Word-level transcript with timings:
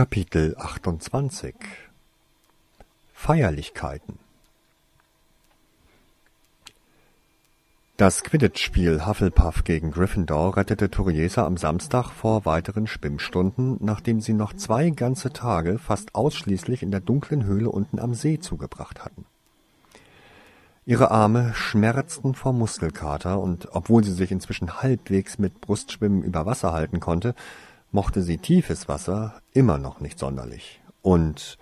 Kapitel 0.00 0.56
28 0.56 1.54
Feierlichkeiten 3.12 4.18
Das 7.98 8.22
Quidditch-Spiel 8.22 9.04
Hufflepuff 9.04 9.62
gegen 9.64 9.90
Gryffindor 9.90 10.56
rettete 10.56 10.90
Theresa 10.90 11.44
am 11.44 11.58
Samstag 11.58 12.12
vor 12.12 12.46
weiteren 12.46 12.86
Schwimmstunden, 12.86 13.76
nachdem 13.80 14.22
sie 14.22 14.32
noch 14.32 14.54
zwei 14.54 14.88
ganze 14.88 15.34
Tage 15.34 15.78
fast 15.78 16.14
ausschließlich 16.14 16.82
in 16.82 16.90
der 16.90 17.00
dunklen 17.00 17.44
Höhle 17.44 17.68
unten 17.68 17.98
am 17.98 18.14
See 18.14 18.38
zugebracht 18.38 19.04
hatten. 19.04 19.26
Ihre 20.86 21.10
Arme 21.10 21.52
schmerzten 21.52 22.34
vor 22.34 22.54
Muskelkater, 22.54 23.38
und 23.38 23.68
obwohl 23.72 24.02
sie 24.02 24.14
sich 24.14 24.32
inzwischen 24.32 24.82
halbwegs 24.82 25.38
mit 25.38 25.60
Brustschwimmen 25.60 26.22
über 26.22 26.46
Wasser 26.46 26.72
halten 26.72 27.00
konnte, 27.00 27.34
mochte 27.92 28.22
sie 28.22 28.38
tiefes 28.38 28.88
Wasser 28.88 29.40
immer 29.52 29.78
noch 29.78 30.00
nicht 30.00 30.18
sonderlich. 30.18 30.80
Und 31.02 31.58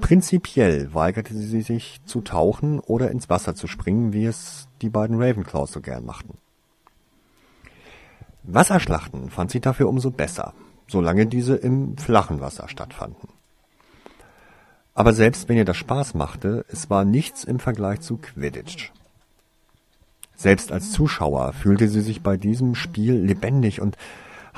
prinzipiell 0.00 0.92
weigerte 0.94 1.34
sie 1.34 1.62
sich 1.62 2.00
zu 2.04 2.20
tauchen 2.20 2.80
oder 2.80 3.10
ins 3.10 3.28
Wasser 3.28 3.54
zu 3.54 3.66
springen, 3.66 4.12
wie 4.12 4.24
es 4.24 4.68
die 4.82 4.90
beiden 4.90 5.20
Ravenclaws 5.20 5.72
so 5.72 5.80
gern 5.80 6.04
machten. 6.04 6.38
Wasserschlachten 8.42 9.30
fand 9.30 9.50
sie 9.50 9.60
dafür 9.60 9.88
umso 9.88 10.10
besser, 10.10 10.54
solange 10.86 11.26
diese 11.26 11.54
im 11.54 11.98
flachen 11.98 12.40
Wasser 12.40 12.68
stattfanden. 12.68 13.28
Aber 14.94 15.12
selbst 15.12 15.48
wenn 15.48 15.56
ihr 15.56 15.64
das 15.64 15.76
Spaß 15.76 16.14
machte, 16.14 16.64
es 16.68 16.90
war 16.90 17.04
nichts 17.04 17.44
im 17.44 17.60
Vergleich 17.60 18.00
zu 18.00 18.16
Quidditch. 18.16 18.90
Selbst 20.34 20.72
als 20.72 20.92
Zuschauer 20.92 21.52
fühlte 21.52 21.88
sie 21.88 22.00
sich 22.00 22.22
bei 22.22 22.36
diesem 22.36 22.74
Spiel 22.74 23.14
lebendig 23.14 23.80
und 23.80 23.96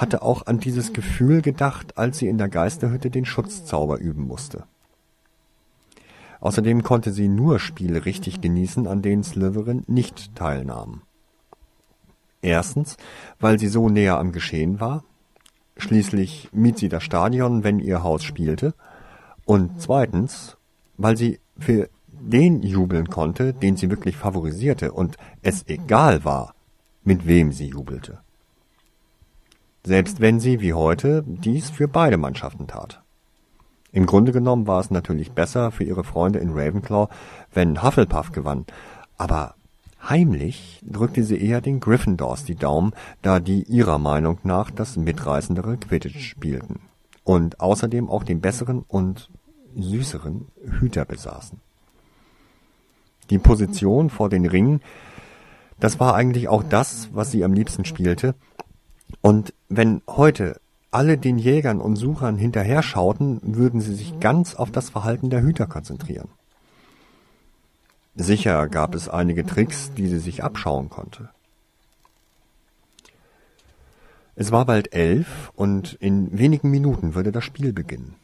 hatte 0.01 0.23
auch 0.23 0.47
an 0.47 0.59
dieses 0.59 0.95
Gefühl 0.95 1.43
gedacht, 1.43 1.99
als 1.99 2.19
sie 2.19 2.29
in 2.29 2.39
der 2.39 2.49
Geisterhütte 2.49 3.11
den 3.11 3.27
Schutzzauber 3.27 3.99
üben 3.99 4.27
musste. 4.27 4.65
Außerdem 6.41 6.83
konnte 6.83 7.13
sie 7.13 7.29
nur 7.29 7.59
Spiele 7.59 8.07
richtig 8.07 8.41
genießen, 8.41 8.87
an 8.87 9.03
denen 9.03 9.23
Slytherin 9.23 9.85
nicht 9.89 10.35
teilnahm. 10.35 11.03
Erstens, 12.41 12.97
weil 13.41 13.59
sie 13.59 13.69
so 13.69 13.91
näher 13.91 14.19
am 14.19 14.33
Geschehen 14.33 14.81
war. 14.81 15.05
Schließlich 15.77 16.49
mied 16.53 16.79
sie 16.79 16.89
das 16.89 17.03
Stadion, 17.03 17.63
wenn 17.63 17.79
ihr 17.79 18.03
Haus 18.03 18.25
spielte. 18.25 18.73
Und 19.45 19.83
zweitens, 19.83 20.57
weil 20.97 21.19
sie 21.19 21.41
für 21.59 21.91
den 22.09 22.63
jubeln 22.63 23.11
konnte, 23.11 23.53
den 23.53 23.77
sie 23.77 23.91
wirklich 23.91 24.17
favorisierte 24.17 24.93
und 24.93 25.19
es 25.43 25.67
egal 25.69 26.25
war, 26.25 26.55
mit 27.05 27.27
wem 27.27 27.53
sie 27.53 27.67
jubelte 27.67 28.21
selbst 29.85 30.21
wenn 30.21 30.41
sie, 30.41 30.61
wie 30.61 30.75
heute, 30.75 31.25
dies 31.27 31.71
für 31.71 31.89
beide 31.89 32.17
Mannschaften 32.17 32.67
tat. 32.67 33.03
Im 33.93 34.07
Grunde 34.07 34.33
genommen 34.33 34.67
war 34.67 34.81
es 34.81 34.91
natürlich 34.91 35.33
besser 35.33 35.71
für 35.73 35.85
ihre 35.85 36.05
Freunde 36.05 36.39
in 36.39 36.51
Ravenclaw, 36.51 37.09
wenn 37.53 37.83
Hufflepuff 37.83 38.33
gewann, 38.33 38.67
aber 39.19 39.55
heimlich 40.09 40.81
drückte 40.87 41.25
sie 41.25 41.41
eher 41.41 41.61
den 41.61 41.81
Gryffindors 41.81 42.45
die 42.45 42.55
Daumen, 42.55 42.93
da 43.23 43.41
die 43.41 43.65
ihrer 43.65 43.99
Meinung 43.99 44.39
nach 44.45 44.71
das 44.71 44.97
mitreißendere 44.97 45.77
Quidditch 45.77 46.21
spielten 46.21 46.81
und 47.25 47.61
außerdem 47.61 48.09
auch 48.09 48.23
den 48.23 48.41
besseren 48.41 48.85
und 48.87 49.31
süßeren 49.77 50.47
Hüter 50.81 51.05
besaßen. 51.05 51.61
Die 53.31 53.39
Position 53.39 54.11
vor 54.11 54.29
den 54.29 54.47
Ringen, 54.47 54.81
das 55.79 56.01
war 56.01 56.15
eigentlich 56.15 56.49
auch 56.49 56.63
das, 56.63 57.09
was 57.13 57.31
sie 57.31 57.45
am 57.45 57.53
liebsten 57.53 57.85
spielte, 57.85 58.35
und 59.23 59.53
wenn 59.69 60.03
heute 60.07 60.61
alle 60.91 61.19
den 61.19 61.39
Jägern 61.39 61.81
und 61.81 61.97
Suchern 61.97 62.37
hinterher 62.37 62.83
schauten, 62.83 63.41
würden 63.43 63.81
sie 63.81 63.95
sich 63.95 64.19
ganz 64.19 64.55
auf 64.55 64.71
das 64.71 64.91
Verhalten 64.91 65.31
der 65.31 65.43
Hüter 65.43 65.67
konzentrieren. 65.67 66.29
Sicher 68.17 68.69
gab 68.69 68.95
es 68.95 69.09
einige 69.09 69.47
Tricks, 69.47 69.93
die 69.97 70.09
sie 70.09 70.19
sich 70.19 70.43
abschauen 70.43 70.91
konnte. 70.91 71.31
Es 74.35 74.53
war 74.53 74.65
bald 74.65 74.95
elf 74.95 75.53
und 75.55 75.95
in 76.01 76.39
wenigen 76.39 76.71
Minuten 76.71 77.15
würde 77.15 77.31
das 77.31 77.45
Spiel 77.45 77.73
beginnen. 77.73 78.15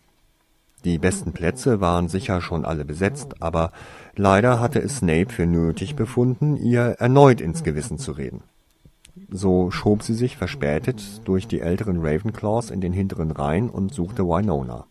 Die 0.84 0.98
besten 0.98 1.32
Plätze 1.32 1.80
waren 1.80 2.08
sicher 2.08 2.40
schon 2.40 2.64
alle 2.64 2.84
besetzt, 2.84 3.42
aber 3.42 3.72
leider 4.14 4.60
hatte 4.60 4.80
es 4.80 4.98
Snape 4.98 5.32
für 5.32 5.46
nötig 5.46 5.96
befunden, 5.96 6.56
ihr 6.56 6.96
erneut 6.98 7.40
ins 7.40 7.64
Gewissen 7.64 7.98
zu 7.98 8.12
reden. 8.12 8.42
So 9.30 9.70
schob 9.70 10.02
sie 10.02 10.14
sich 10.14 10.36
verspätet 10.36 11.02
durch 11.24 11.46
die 11.46 11.60
älteren 11.60 12.04
Ravenclaws 12.04 12.70
in 12.70 12.80
den 12.80 12.92
hinteren 12.92 13.30
Reihen 13.30 13.70
und 13.70 13.92
suchte 13.92 14.24
Winona. 14.24 14.86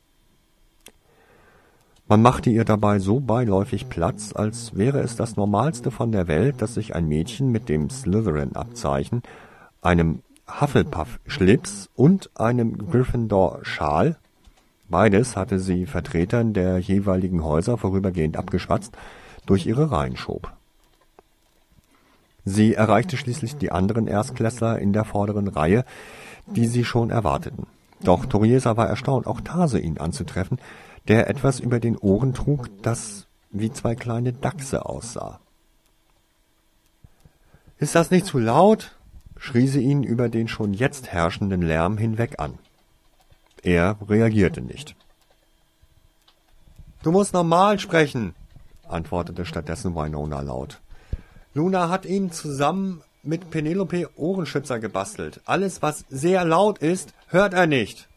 Man 2.07 2.21
machte 2.21 2.49
ihr 2.49 2.65
dabei 2.65 2.99
so 2.99 3.19
beiläufig 3.19 3.89
Platz, 3.89 4.33
als 4.33 4.75
wäre 4.75 4.99
es 4.99 5.15
das 5.15 5.37
Normalste 5.37 5.89
von 5.89 6.11
der 6.11 6.27
Welt, 6.27 6.61
dass 6.61 6.75
sich 6.75 6.95
ein 6.95 7.07
Mädchen 7.07 7.51
mit 7.51 7.67
dem 7.67 7.89
Slytherin-Abzeichen, 7.89 9.23
einem 9.81 10.21
Hufflepuff-Schlips 10.47 11.89
und 11.95 12.29
einem 12.35 12.77
Gryffindor-Schal 12.77 14.17
beides 14.89 15.35
hatte 15.35 15.59
sie 15.59 15.85
Vertretern 15.85 16.53
der 16.53 16.77
jeweiligen 16.77 17.43
Häuser 17.43 17.77
vorübergehend 17.77 18.37
abgeschwatzt, 18.37 18.95
durch 19.45 19.65
ihre 19.65 19.91
Reihen 19.91 20.15
schob 20.15 20.53
Sie 22.45 22.75
erreichte 22.75 23.17
schließlich 23.17 23.57
die 23.57 23.71
anderen 23.71 24.07
Erstklässler 24.07 24.77
in 24.77 24.93
der 24.93 25.03
vorderen 25.03 25.47
Reihe, 25.47 25.83
die 26.45 26.67
sie 26.67 26.85
schon 26.85 27.09
erwarteten. 27.09 27.65
Doch 28.03 28.27
Toriesa 28.27 28.77
war 28.77 28.87
erstaunt, 28.87 29.25
auch 29.25 29.41
Tase 29.41 29.79
ihn 29.79 29.97
anzutreffen, 29.97 30.59
der 31.07 31.27
etwas 31.27 31.59
über 31.59 31.79
den 31.79 31.97
Ohren 31.97 32.33
trug, 32.33 32.69
das 32.83 33.25
wie 33.51 33.71
zwei 33.71 33.95
kleine 33.95 34.31
Dachse 34.31 34.85
aussah. 34.85 35.39
Ist 37.77 37.95
das 37.95 38.11
nicht 38.11 38.25
zu 38.25 38.39
laut? 38.39 38.95
schrie 39.37 39.67
sie 39.67 39.81
ihn 39.81 40.03
über 40.03 40.29
den 40.29 40.47
schon 40.47 40.73
jetzt 40.73 41.07
herrschenden 41.11 41.61
Lärm 41.61 41.97
hinweg 41.97 42.39
an. 42.39 42.57
Er 43.63 43.97
reagierte 44.07 44.61
nicht. 44.61 44.95
Du 47.03 47.11
musst 47.11 47.33
normal 47.33 47.79
sprechen, 47.79 48.33
antwortete 48.87 49.45
stattdessen 49.45 49.95
Winona 49.95 50.41
laut. 50.41 50.79
Luna 51.55 51.89
hat 51.89 52.05
ihn 52.05 52.31
zusammen 52.31 53.01
mit 53.23 53.49
Penelope 53.49 54.09
Ohrenschützer 54.17 54.79
gebastelt. 54.79 55.39
Alles, 55.45 55.81
was 55.81 56.03
sehr 56.09 56.43
laut 56.43 56.79
ist, 56.79 57.13
hört 57.29 57.53
er 57.53 57.65
nicht. 57.65 58.09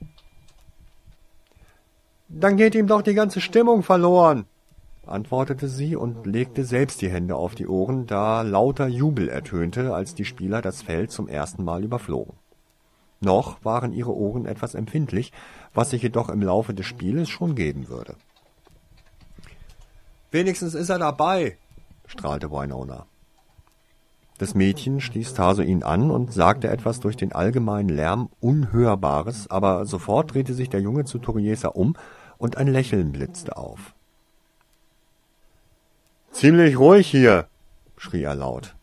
Dann 2.28 2.56
geht 2.56 2.74
ihm 2.74 2.88
doch 2.88 3.00
die 3.00 3.14
ganze 3.14 3.40
Stimmung 3.40 3.84
verloren, 3.84 4.46
antwortete 5.06 5.68
sie 5.68 5.94
und 5.94 6.26
legte 6.26 6.64
selbst 6.64 7.00
die 7.00 7.10
Hände 7.10 7.36
auf 7.36 7.54
die 7.54 7.68
Ohren, 7.68 8.08
da 8.08 8.42
lauter 8.42 8.88
Jubel 8.88 9.28
ertönte, 9.28 9.94
als 9.94 10.16
die 10.16 10.24
Spieler 10.24 10.60
das 10.60 10.82
Feld 10.82 11.12
zum 11.12 11.28
ersten 11.28 11.62
Mal 11.62 11.84
überflogen. 11.84 12.34
Noch 13.20 13.64
waren 13.64 13.92
ihre 13.92 14.14
Ohren 14.14 14.46
etwas 14.46 14.74
empfindlich, 14.74 15.32
was 15.72 15.90
sich 15.90 16.02
jedoch 16.02 16.28
im 16.28 16.42
Laufe 16.42 16.74
des 16.74 16.86
Spieles 16.86 17.28
schon 17.28 17.54
geben 17.54 17.88
würde. 17.88 18.16
Wenigstens 20.32 20.74
ist 20.74 20.90
er 20.90 20.98
dabei, 20.98 21.56
strahlte 22.06 22.50
Winona. 22.50 23.06
Das 24.38 24.54
Mädchen 24.54 25.00
stieß 25.00 25.34
Taso 25.34 25.62
ihn 25.62 25.82
an 25.82 26.12
und 26.12 26.32
sagte 26.32 26.68
etwas 26.68 27.00
durch 27.00 27.16
den 27.16 27.32
allgemeinen 27.32 27.88
Lärm 27.88 28.30
Unhörbares, 28.38 29.50
aber 29.50 29.84
sofort 29.84 30.32
drehte 30.32 30.54
sich 30.54 30.70
der 30.70 30.80
Junge 30.80 31.04
zu 31.04 31.18
Toriesa 31.18 31.68
um 31.68 31.96
und 32.38 32.56
ein 32.56 32.68
Lächeln 32.68 33.10
blitzte 33.10 33.56
auf. 33.56 33.94
Ziemlich 36.30 36.78
ruhig 36.78 37.10
hier, 37.10 37.48
schrie 37.96 38.22
er 38.22 38.36
laut. 38.36 38.76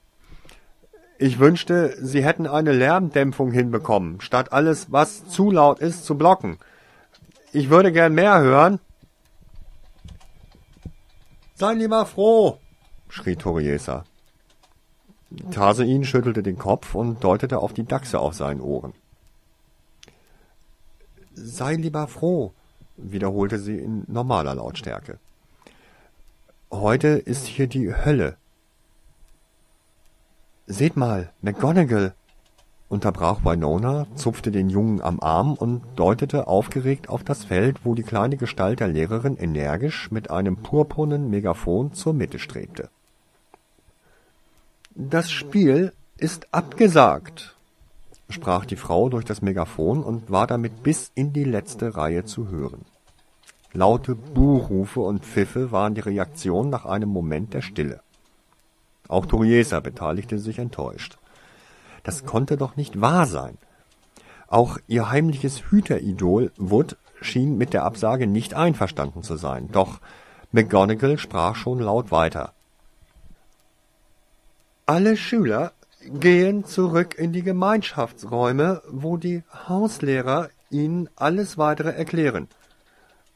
Ich 1.17 1.39
wünschte, 1.39 1.95
Sie 2.05 2.25
hätten 2.25 2.47
eine 2.47 2.73
Lärmdämpfung 2.73 3.51
hinbekommen, 3.51 4.19
statt 4.19 4.51
alles, 4.51 4.91
was 4.91 5.25
zu 5.29 5.51
laut 5.51 5.79
ist, 5.79 6.03
zu 6.03 6.17
blocken. 6.17 6.57
Ich 7.53 7.69
würde 7.69 7.93
gern 7.93 8.13
mehr 8.13 8.41
hören. 8.41 8.81
Sei 11.53 11.73
lieber 11.75 12.05
froh, 12.05 12.57
schrie 13.07 13.37
Toriesa. 13.37 14.03
Tarsein 15.51 16.03
schüttelte 16.03 16.43
den 16.43 16.57
Kopf 16.57 16.95
und 16.95 17.23
deutete 17.23 17.59
auf 17.59 17.73
die 17.73 17.85
Dachse 17.85 18.19
auf 18.19 18.33
seinen 18.33 18.61
Ohren. 18.61 18.93
Sei 21.33 21.73
lieber 21.73 22.07
froh, 22.07 22.53
wiederholte 22.97 23.59
sie 23.59 23.77
in 23.77 24.03
normaler 24.07 24.55
Lautstärke. 24.55 25.19
Heute 26.72 27.09
ist 27.09 27.45
hier 27.45 27.67
die 27.67 27.93
Hölle. 27.93 28.37
Seht 30.67 30.95
mal, 30.95 31.31
McGonagall, 31.41 32.13
unterbrach 32.89 33.43
Winona, 33.43 34.07
zupfte 34.16 34.51
den 34.51 34.69
Jungen 34.69 35.01
am 35.01 35.19
Arm 35.19 35.53
und 35.53 35.83
deutete 35.95 36.47
aufgeregt 36.47 37.09
auf 37.09 37.23
das 37.23 37.43
Feld, 37.45 37.83
wo 37.83 37.95
die 37.95 38.03
kleine 38.03 38.37
Gestalt 38.37 38.79
der 38.79 38.87
Lehrerin 38.87 39.37
energisch 39.37 40.09
mit 40.11 40.31
einem 40.31 40.57
purpurnen 40.57 41.29
Megafon 41.29 41.93
zur 41.93 42.13
Mitte 42.13 42.39
strebte. 42.39 42.89
Das 44.97 45.29
Spiel 45.29 45.91
ist 46.15 46.53
abgesagt, 46.53 47.57
sprach 48.29 48.63
die 48.63 48.77
Frau 48.77 49.09
durch 49.09 49.25
das 49.25 49.41
Megafon 49.41 50.01
und 50.01 50.31
war 50.31 50.47
damit 50.47 50.83
bis 50.83 51.11
in 51.15 51.33
die 51.33 51.43
letzte 51.43 51.97
Reihe 51.97 52.23
zu 52.23 52.47
hören. 52.47 52.85
Laute 53.73 54.15
Buhrufe 54.15 55.01
und 55.01 55.25
Pfiffe 55.25 55.73
waren 55.73 55.95
die 55.95 56.01
Reaktion 56.01 56.69
nach 56.69 56.85
einem 56.85 57.09
Moment 57.09 57.53
der 57.53 57.61
Stille. 57.61 57.99
Auch 59.09 59.25
Toriesa 59.25 59.81
beteiligte 59.81 60.39
sich 60.39 60.59
enttäuscht. 60.59 61.17
Das 62.03 62.23
konnte 62.23 62.55
doch 62.55 62.77
nicht 62.77 63.01
wahr 63.01 63.25
sein. 63.25 63.57
Auch 64.47 64.77
ihr 64.87 65.11
heimliches 65.11 65.71
Hüteridol 65.71 66.53
Wood 66.55 66.95
schien 67.19 67.57
mit 67.57 67.73
der 67.73 67.83
Absage 67.83 68.27
nicht 68.27 68.53
einverstanden 68.53 69.23
zu 69.23 69.35
sein, 69.35 69.67
doch 69.73 69.99
McGonagall 70.53 71.17
sprach 71.17 71.57
schon 71.57 71.79
laut 71.79 72.11
weiter. 72.11 72.54
Alle 74.87 75.17
Schüler 75.17 75.72
gehen 76.03 76.64
zurück 76.64 77.16
in 77.17 77.34
die 77.34 77.41
Gemeinschaftsräume, 77.41 78.84
wo 78.87 79.17
die 79.17 79.43
Hauslehrer 79.67 80.49
ihnen 80.70 81.09
alles 81.16 81.58
weitere 81.58 81.90
erklären. 81.90 82.47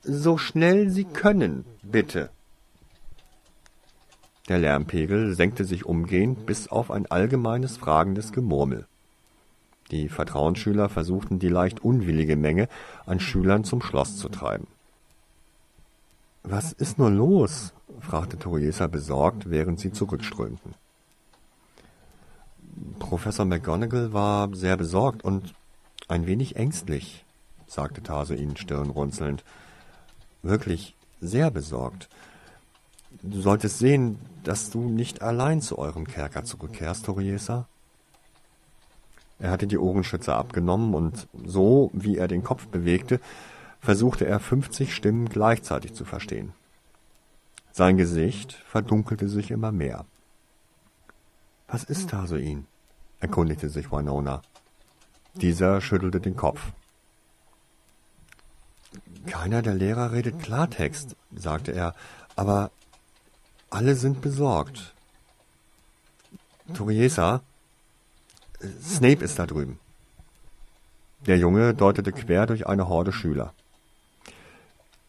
So 0.04 0.38
schnell 0.38 0.92
sie 0.92 1.06
können, 1.06 1.66
bitte. 1.82 2.30
Der 4.48 4.60
Lärmpegel 4.60 5.34
senkte 5.34 5.66
sich 5.66 5.86
umgehend 5.86 6.46
bis 6.46 6.68
auf 6.68 6.92
ein 6.92 7.10
allgemeines 7.10 7.78
fragendes 7.78 8.32
Gemurmel. 8.32 8.86
Die 9.90 10.08
Vertrauensschüler 10.08 10.88
versuchten 10.88 11.40
die 11.40 11.50
leicht 11.50 11.80
unwillige 11.80 12.36
Menge 12.36 12.68
an 13.08 13.20
Schülern 13.20 13.64
zum 13.64 13.82
Schloss 13.82 14.18
zu 14.18 14.30
treiben. 14.30 14.68
Was 16.44 16.74
ist 16.74 17.00
nur 17.00 17.10
los? 17.10 17.74
fragte 18.02 18.38
Toriesa 18.38 18.86
besorgt, 18.86 19.50
während 19.50 19.80
sie 19.80 19.92
zurückströmten. 19.92 20.76
Professor 23.00 23.46
McGonagall 23.46 24.14
war 24.14 24.54
sehr 24.54 24.78
besorgt 24.78 25.24
und 25.24 25.54
ein 26.08 26.28
wenig 26.28 26.56
ängstlich, 26.56 27.26
sagte 27.68 28.04
Tarsoin 28.04 28.56
stirnrunzelnd 28.58 29.44
wirklich 30.44 30.96
sehr 31.22 31.52
besorgt. 31.52 32.10
Du 33.22 33.42
solltest 33.42 33.80
sehen, 33.80 34.20
dass 34.44 34.70
du 34.70 34.88
nicht 34.88 35.22
allein 35.22 35.62
zu 35.62 35.78
eurem 35.78 36.06
Kerker 36.06 36.44
zurückkehrst, 36.44 37.06
Toriesa. 37.06 37.68
Er 39.40 39.52
hatte 39.52 39.68
die 39.68 39.78
Ohrenschützer 39.78 40.36
abgenommen 40.36 40.94
und 40.94 41.28
so, 41.46 41.90
wie 41.94 42.18
er 42.18 42.28
den 42.28 42.44
Kopf 42.44 42.68
bewegte, 42.68 43.20
versuchte 43.80 44.26
er 44.26 44.40
fünfzig 44.40 44.94
Stimmen 44.94 45.30
gleichzeitig 45.30 45.94
zu 45.94 46.06
verstehen. 46.06 46.54
Sein 47.72 47.98
Gesicht 47.98 48.54
verdunkelte 48.54 49.30
sich 49.30 49.52
immer 49.52 49.72
mehr. 49.72 50.06
Was 51.68 51.84
ist 51.84 52.10
Tarsoin? 52.10 52.66
Erkundigte 53.20 53.70
sich 53.70 53.92
Winona. 53.92 54.42
Dieser 55.36 55.82
schüttelte 55.82 56.20
den 56.20 56.36
Kopf. 56.36 56.72
Keiner 59.26 59.62
der 59.62 59.76
Lehrer 59.76 60.12
redet 60.12 60.40
Klartext, 60.40 61.16
sagte 61.36 61.72
er, 61.72 61.94
aber 62.36 62.72
alle 63.70 63.96
sind 63.96 64.22
besorgt. 64.22 64.94
Toriesa, 66.74 67.42
Snape 68.82 69.24
ist 69.24 69.40
da 69.40 69.46
drüben. 69.46 69.80
Der 71.26 71.38
Junge 71.38 71.74
deutete 71.74 72.12
quer 72.12 72.46
durch 72.46 72.68
eine 72.68 72.88
Horde 72.88 73.12
Schüler. 73.12 73.54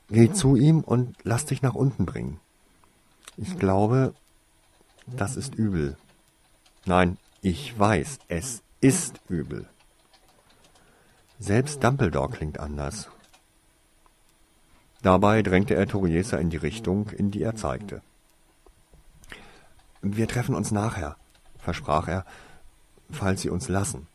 Geh 0.09 0.33
zu 0.33 0.57
ihm 0.57 0.81
und 0.81 1.17
lass 1.23 1.47
dich 1.47 1.63
nach 1.63 1.75
unten 1.75 2.05
bringen. 2.05 2.41
Ich 3.37 3.59
glaube, 3.59 4.13
das 5.07 5.37
ist 5.37 5.55
übel. 5.55 5.97
Nein, 6.85 7.17
ich 7.43 7.79
weiß, 7.79 8.19
es 8.29 8.63
ist 8.81 9.21
übel. 9.29 9.67
Selbst 11.39 11.83
Dumbledore 11.83 12.31
klingt 12.31 12.61
anders. 12.61 13.09
Dabei 15.03 15.43
drängte 15.43 15.75
er 15.75 15.87
Toriesa 15.87 16.37
in 16.37 16.51
die 16.51 16.59
Richtung, 16.59 17.09
in 17.11 17.31
die 17.31 17.43
er 17.43 17.57
zeigte. 17.57 18.03
Wir 20.03 20.29
treffen 20.29 20.55
uns 20.55 20.71
nachher, 20.71 21.17
versprach 21.59 22.09
er, 22.09 22.27
falls 23.11 23.41
Sie 23.41 23.51
uns 23.51 23.69
lassen. 23.69 24.07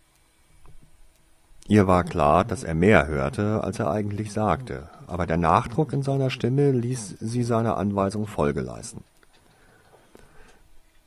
Ihr 1.68 1.88
war 1.88 2.04
klar, 2.04 2.46
dass 2.46 2.64
er 2.64 2.76
mehr 2.76 3.08
hörte, 3.08 3.64
als 3.64 3.80
er 3.80 3.90
eigentlich 3.90 4.32
sagte, 4.32 4.88
aber 5.08 5.26
der 5.26 5.38
Nachdruck 5.38 5.94
in 5.94 6.04
seiner 6.04 6.30
Stimme 6.30 6.72
ließ 6.72 7.18
sie 7.20 7.44
seiner 7.44 7.78
Anweisung 7.78 8.28
Folge 8.28 8.62
leisten. 8.62 9.04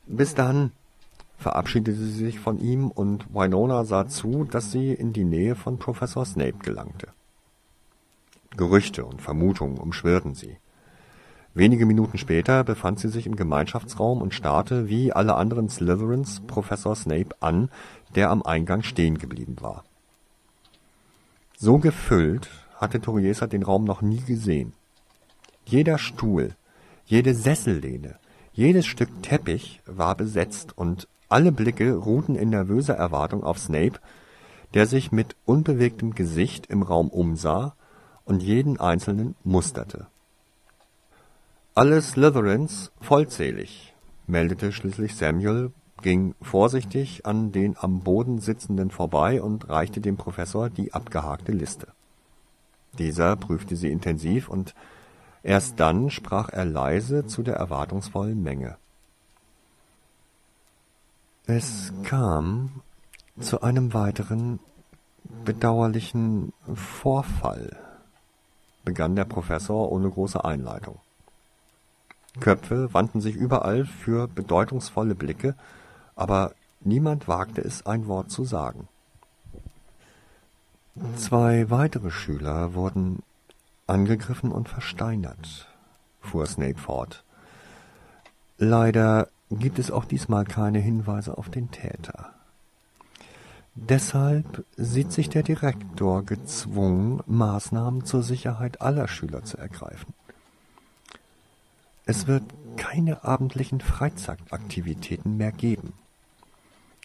Bis 0.05 0.35
dann, 0.35 0.73
verabschiedete 1.39 1.97
sie 1.97 2.11
sich 2.11 2.39
von 2.39 2.59
ihm 2.59 2.91
und 2.91 3.33
Winona 3.33 3.85
sah 3.85 4.07
zu, 4.07 4.43
dass 4.43 4.71
sie 4.71 4.91
in 4.93 5.13
die 5.13 5.23
Nähe 5.23 5.55
von 5.55 5.79
Professor 5.79 6.25
Snape 6.25 6.57
gelangte. 6.61 7.07
Gerüchte 8.57 9.05
und 9.05 9.21
Vermutungen 9.21 9.77
umschwirrten 9.77 10.35
sie. 10.35 10.57
Wenige 11.53 11.85
Minuten 11.85 12.17
später 12.17 12.63
befand 12.63 12.99
sie 12.99 13.07
sich 13.07 13.25
im 13.25 13.37
Gemeinschaftsraum 13.37 14.21
und 14.21 14.33
starrte 14.33 14.89
wie 14.89 15.13
alle 15.13 15.35
anderen 15.35 15.69
Slytherins 15.69 16.41
Professor 16.45 16.95
Snape 16.95 17.29
an, 17.39 17.69
der 18.15 18.29
am 18.29 18.43
Eingang 18.43 18.83
stehen 18.83 19.17
geblieben 19.17 19.55
war. 19.61 19.85
So 21.57 21.77
gefüllt 21.77 22.49
hatte 22.75 22.99
Toriesa 22.99 23.47
den 23.47 23.63
Raum 23.63 23.85
noch 23.85 24.01
nie 24.01 24.21
gesehen. 24.21 24.73
Jeder 25.65 25.97
Stuhl, 25.97 26.55
jede 27.05 27.33
Sessellehne, 27.33 28.19
jedes 28.51 28.85
Stück 28.85 29.23
Teppich 29.23 29.81
war 29.85 30.15
besetzt 30.15 30.77
und 30.77 31.07
alle 31.29 31.51
Blicke 31.51 31.93
ruhten 31.93 32.35
in 32.35 32.49
nervöser 32.49 32.95
Erwartung 32.95 33.43
auf 33.43 33.59
Snape, 33.59 33.99
der 34.73 34.85
sich 34.85 35.11
mit 35.11 35.35
unbewegtem 35.45 36.13
Gesicht 36.13 36.65
im 36.67 36.81
Raum 36.81 37.09
umsah 37.09 37.75
und 38.25 38.43
jeden 38.43 38.79
einzelnen 38.79 39.35
musterte. 39.43 40.07
Alle 41.75 42.01
Slytherins 42.01 42.91
vollzählig, 42.99 43.93
meldete 44.27 44.71
schließlich 44.71 45.15
Samuel, 45.15 45.71
ging 46.01 46.35
vorsichtig 46.41 47.25
an 47.25 47.51
den 47.51 47.75
am 47.79 48.01
Boden 48.01 48.39
Sitzenden 48.39 48.91
vorbei 48.91 49.41
und 49.41 49.69
reichte 49.69 50.01
dem 50.01 50.17
Professor 50.17 50.69
die 50.69 50.93
abgehakte 50.93 51.51
Liste. 51.51 51.87
Dieser 52.97 53.35
prüfte 53.35 53.75
sie 53.75 53.91
intensiv 53.91 54.49
und 54.49 54.73
erst 55.43 55.79
dann 55.79 56.09
sprach 56.09 56.49
er 56.49 56.65
leise 56.65 57.25
zu 57.27 57.43
der 57.43 57.55
erwartungsvollen 57.55 58.41
Menge. 58.41 58.77
Es 61.51 61.91
kam 62.03 62.83
zu 63.39 63.61
einem 63.61 63.95
weiteren 63.95 64.59
bedauerlichen 65.45 66.53
Vorfall 66.75 67.75
begann 68.85 69.15
der 69.15 69.25
Professor 69.25 69.91
ohne 69.91 70.11
große 70.11 70.45
Einleitung. 70.45 70.99
Köpfe 72.39 72.93
wandten 72.93 73.19
sich 73.19 73.35
überall 73.35 73.85
für 73.85 74.27
bedeutungsvolle 74.27 75.15
Blicke, 75.15 75.55
aber 76.15 76.53
niemand 76.81 77.27
wagte 77.27 77.61
es, 77.61 77.83
ein 77.83 78.05
Wort 78.05 78.29
zu 78.29 78.43
sagen. 78.43 78.87
Zwei 81.15 81.71
weitere 81.71 82.11
Schüler 82.11 82.75
wurden 82.75 83.23
angegriffen 83.87 84.51
und 84.51 84.69
versteinert, 84.69 85.67
fuhr 86.21 86.45
Snape 86.45 86.77
fort. 86.77 87.23
Leider 88.59 89.29
gibt 89.49 89.79
es 89.79 89.91
auch 89.91 90.05
diesmal 90.05 90.45
keine 90.45 90.79
Hinweise 90.79 91.37
auf 91.37 91.49
den 91.49 91.71
Täter. 91.71 92.33
Deshalb 93.75 94.65
sieht 94.75 95.11
sich 95.11 95.29
der 95.29 95.43
Direktor 95.43 96.23
gezwungen, 96.23 97.21
Maßnahmen 97.27 98.03
zur 98.03 98.23
Sicherheit 98.23 98.81
aller 98.81 99.07
Schüler 99.07 99.43
zu 99.43 99.57
ergreifen. 99.57 100.13
Es 102.05 102.27
wird 102.27 102.43
keine 102.75 103.23
abendlichen 103.23 103.81
Freizeitaktivitäten 103.81 105.37
mehr 105.37 105.51
geben. 105.51 105.93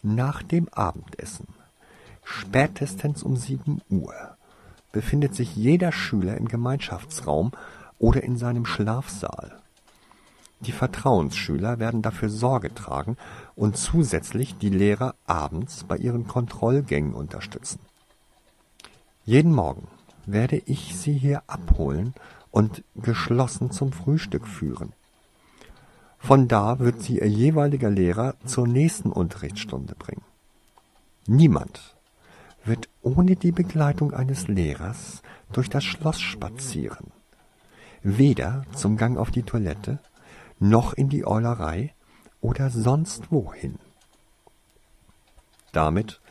Nach 0.03 0.43
dem 0.43 0.67
Abendessen, 0.69 1.47
spätestens 2.23 3.23
um 3.23 3.37
sieben 3.37 3.81
Uhr, 3.89 4.13
befindet 4.91 5.35
sich 5.35 5.55
jeder 5.55 5.91
Schüler 5.91 6.37
im 6.37 6.47
Gemeinschaftsraum 6.47 7.51
oder 7.99 8.23
in 8.23 8.37
seinem 8.37 8.65
Schlafsaal. 8.65 9.61
Die 10.61 10.71
Vertrauensschüler 10.71 11.79
werden 11.79 12.01
dafür 12.01 12.29
Sorge 12.29 12.73
tragen 12.73 13.17
und 13.55 13.77
zusätzlich 13.77 14.57
die 14.57 14.69
Lehrer 14.69 15.15
abends 15.25 15.83
bei 15.83 15.97
ihren 15.97 16.27
Kontrollgängen 16.27 17.13
unterstützen. 17.13 17.79
Jeden 19.25 19.53
Morgen 19.53 19.87
werde 20.25 20.57
ich 20.65 20.95
sie 20.95 21.13
hier 21.13 21.43
abholen 21.47 22.13
und 22.51 22.83
geschlossen 22.95 23.71
zum 23.71 23.91
Frühstück 23.91 24.47
führen. 24.47 24.93
Von 26.17 26.47
da 26.47 26.79
wird 26.79 27.03
sie 27.03 27.19
ihr 27.19 27.27
jeweiliger 27.27 27.89
Lehrer 27.89 28.35
zur 28.45 28.67
nächsten 28.67 29.11
Unterrichtsstunde 29.11 29.93
bringen. 29.95 30.23
Niemand 31.27 31.95
wird 32.63 32.89
ohne 33.01 33.35
die 33.35 33.51
Begleitung 33.51 34.13
eines 34.13 34.47
Lehrers 34.47 35.21
durch 35.51 35.69
das 35.69 35.83
Schloss 35.83 36.19
spazieren. 36.19 37.11
Weder 38.01 38.63
zum 38.75 38.97
Gang 38.97 39.17
auf 39.17 39.31
die 39.31 39.43
Toilette 39.43 39.99
noch 40.59 40.93
in 40.93 41.09
die 41.09 41.25
Eulerei 41.25 41.93
oder 42.41 42.69
sonst 42.69 43.31
wohin. 43.31 43.79
Damit 45.71 46.21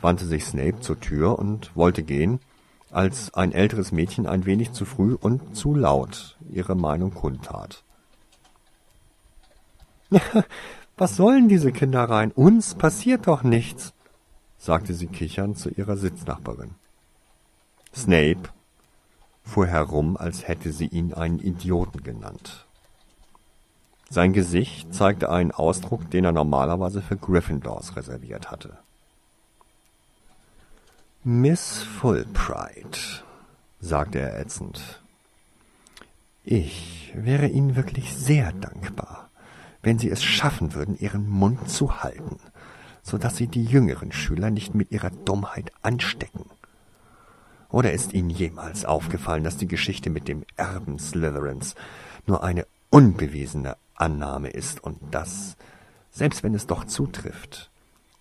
wandte 0.00 0.26
sich 0.26 0.44
Snape 0.44 0.80
zur 0.80 1.00
Tür 1.00 1.38
und 1.38 1.74
wollte 1.74 2.02
gehen, 2.02 2.40
als 2.90 3.34
ein 3.34 3.52
älteres 3.52 3.90
Mädchen 3.90 4.26
ein 4.26 4.46
wenig 4.46 4.72
zu 4.72 4.84
früh 4.84 5.14
und 5.14 5.56
zu 5.56 5.74
laut 5.74 6.38
ihre 6.48 6.76
Meinung 6.76 7.12
kundtat. 7.12 7.82
Was 10.96 11.16
sollen 11.16 11.48
diese 11.48 11.72
Kindereien? 11.72 12.30
Uns 12.30 12.76
passiert 12.76 13.26
doch 13.26 13.42
nichts, 13.42 13.94
sagte 14.58 14.94
sie 14.94 15.08
kichernd 15.08 15.58
zu 15.58 15.70
ihrer 15.70 15.96
Sitznachbarin. 15.96 16.76
Snape 17.94 18.50
fuhr 19.42 19.66
herum, 19.66 20.16
als 20.16 20.46
hätte 20.46 20.72
sie 20.72 20.86
ihn 20.86 21.14
einen 21.14 21.40
Idioten 21.40 22.02
genannt. 22.04 22.63
Sein 24.14 24.32
Gesicht 24.32 24.94
zeigte 24.94 25.28
einen 25.28 25.50
Ausdruck, 25.50 26.08
den 26.08 26.24
er 26.24 26.30
normalerweise 26.30 27.02
für 27.02 27.16
Gryffindors 27.16 27.96
reserviert 27.96 28.52
hatte. 28.52 28.78
Miss 31.24 31.82
Fulbright, 31.82 33.24
sagte 33.80 34.20
er 34.20 34.38
ätzend, 34.38 35.02
ich 36.44 37.12
wäre 37.16 37.48
Ihnen 37.48 37.74
wirklich 37.74 38.14
sehr 38.14 38.52
dankbar, 38.52 39.30
wenn 39.82 39.98
Sie 39.98 40.10
es 40.10 40.22
schaffen 40.22 40.74
würden, 40.74 40.96
Ihren 40.96 41.28
Mund 41.28 41.68
zu 41.68 42.04
halten, 42.04 42.38
so 43.02 43.18
dass 43.18 43.36
Sie 43.36 43.48
die 43.48 43.64
jüngeren 43.64 44.12
Schüler 44.12 44.52
nicht 44.52 44.76
mit 44.76 44.92
Ihrer 44.92 45.10
Dummheit 45.10 45.72
anstecken. 45.82 46.44
Oder 47.68 47.92
ist 47.92 48.12
Ihnen 48.12 48.30
jemals 48.30 48.84
aufgefallen, 48.84 49.42
dass 49.42 49.56
die 49.56 49.66
Geschichte 49.66 50.08
mit 50.08 50.28
dem 50.28 50.44
Erben 50.54 51.00
Slytherins 51.00 51.74
nur 52.26 52.44
eine 52.44 52.64
unbewiesene 52.94 53.76
Annahme 53.96 54.50
ist 54.50 54.84
und 54.84 54.98
dass, 55.12 55.56
selbst 56.12 56.44
wenn 56.44 56.54
es 56.54 56.68
doch 56.68 56.84
zutrifft, 56.84 57.72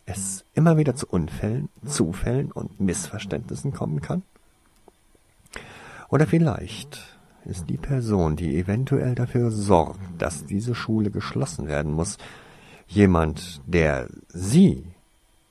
es 0.07 0.45
immer 0.55 0.77
wieder 0.77 0.95
zu 0.95 1.05
Unfällen, 1.05 1.69
Zufällen 1.85 2.51
und 2.51 2.79
Missverständnissen 2.79 3.71
kommen 3.71 4.01
kann? 4.01 4.23
Oder 6.09 6.25
vielleicht 6.25 7.03
ist 7.45 7.69
die 7.69 7.77
Person, 7.77 8.35
die 8.35 8.57
eventuell 8.57 9.13
dafür 9.13 9.51
sorgt, 9.51 9.99
dass 10.17 10.47
diese 10.47 10.73
Schule 10.73 11.11
geschlossen 11.11 11.67
werden 11.67 11.91
muss, 11.91 12.17
jemand, 12.87 13.61
der 13.67 14.07
Sie, 14.29 14.87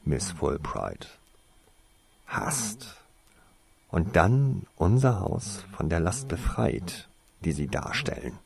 Miss 0.04 0.32
Fulbright, 0.32 1.06
hasst 2.26 2.96
und 3.88 4.16
dann 4.16 4.66
unser 4.74 5.20
Haus 5.20 5.64
von 5.76 5.88
der 5.88 6.00
Last 6.00 6.26
befreit, 6.26 7.08
die 7.44 7.52
Sie 7.52 7.68
darstellen. 7.68 8.36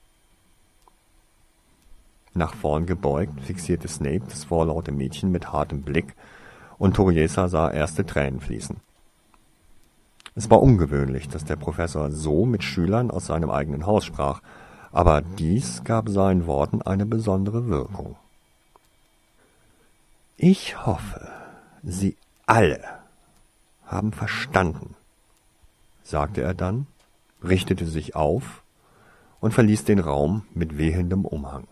Nach 2.37 2.55
vorn 2.55 2.85
gebeugt 2.85 3.40
fixierte 3.40 3.88
Snape 3.88 4.25
das 4.28 4.45
vorlaute 4.45 4.93
Mädchen 4.93 5.33
mit 5.33 5.52
hartem 5.52 5.81
Blick, 5.81 6.14
und 6.76 6.95
Toriesa 6.95 7.49
sah 7.49 7.71
erste 7.71 8.05
Tränen 8.05 8.40
fließen. 8.40 8.76
Es 10.35 10.50
war 10.50 10.61
ungewöhnlich, 10.61 11.31
dass 11.31 11.47
der 11.47 11.57
Professor 11.57 12.11
so 12.11 12.45
mit 12.45 12.62
Schülern 12.62 13.11
aus 13.11 13.25
seinem 13.25 13.49
eigenen 13.50 13.87
Haus 13.87 14.05
sprach, 14.05 14.43
aber 14.93 15.23
dies 15.23 15.83
gab 15.83 16.11
seinen 16.11 16.47
Worten 16.47 16.83
eine 16.83 17.07
besondere 17.07 17.69
Wirkung. 17.69 18.16
Ich 20.37 20.85
hoffe, 20.85 21.31
Sie 21.83 22.19
alle 22.45 22.83
haben 23.87 24.12
verstanden, 24.12 24.95
sagte 26.02 26.43
er 26.43 26.52
dann, 26.52 26.87
richtete 27.43 27.87
sich 27.87 28.14
auf 28.14 28.62
und 29.40 29.55
verließ 29.55 29.85
den 29.85 30.00
Raum 30.00 30.43
mit 30.52 30.76
wehendem 30.76 31.25
Umhang 31.25 31.66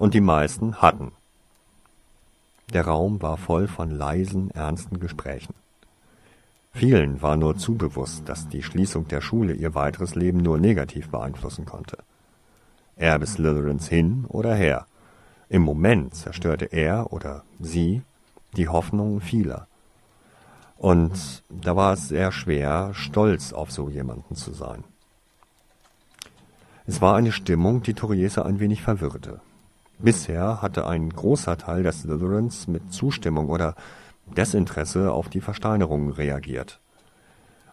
und 0.00 0.14
die 0.14 0.22
meisten 0.22 0.76
hatten. 0.76 1.12
Der 2.72 2.86
Raum 2.86 3.20
war 3.20 3.36
voll 3.36 3.68
von 3.68 3.90
leisen, 3.90 4.50
ernsten 4.52 4.98
Gesprächen. 4.98 5.52
Vielen 6.72 7.20
war 7.20 7.36
nur 7.36 7.58
zu 7.58 7.74
bewusst, 7.74 8.26
dass 8.26 8.48
die 8.48 8.62
Schließung 8.62 9.08
der 9.08 9.20
Schule 9.20 9.52
ihr 9.52 9.74
weiteres 9.74 10.14
Leben 10.14 10.38
nur 10.38 10.56
negativ 10.56 11.10
beeinflussen 11.10 11.66
konnte. 11.66 11.98
Erbe 12.96 13.26
Slytherins 13.26 13.88
hin 13.88 14.24
oder 14.28 14.54
her. 14.54 14.86
Im 15.50 15.60
Moment 15.60 16.14
zerstörte 16.14 16.64
er 16.64 17.12
oder 17.12 17.44
sie 17.58 18.00
die 18.56 18.68
Hoffnungen 18.68 19.20
vieler. 19.20 19.66
Und 20.78 21.42
da 21.50 21.76
war 21.76 21.92
es 21.92 22.08
sehr 22.08 22.32
schwer, 22.32 22.94
stolz 22.94 23.52
auf 23.52 23.70
so 23.70 23.90
jemanden 23.90 24.34
zu 24.34 24.54
sein. 24.54 24.82
Es 26.86 27.02
war 27.02 27.16
eine 27.16 27.32
Stimmung, 27.32 27.82
die 27.82 27.92
Toriesa 27.92 28.42
ein 28.42 28.60
wenig 28.60 28.80
verwirrte. 28.80 29.42
Bisher 30.02 30.62
hatte 30.62 30.86
ein 30.86 31.10
großer 31.10 31.58
Teil 31.58 31.82
der 31.82 31.92
Slytherins 31.92 32.66
mit 32.66 32.92
Zustimmung 32.92 33.50
oder 33.50 33.74
Desinteresse 34.34 35.12
auf 35.12 35.28
die 35.28 35.42
Versteinerungen 35.42 36.10
reagiert. 36.10 36.80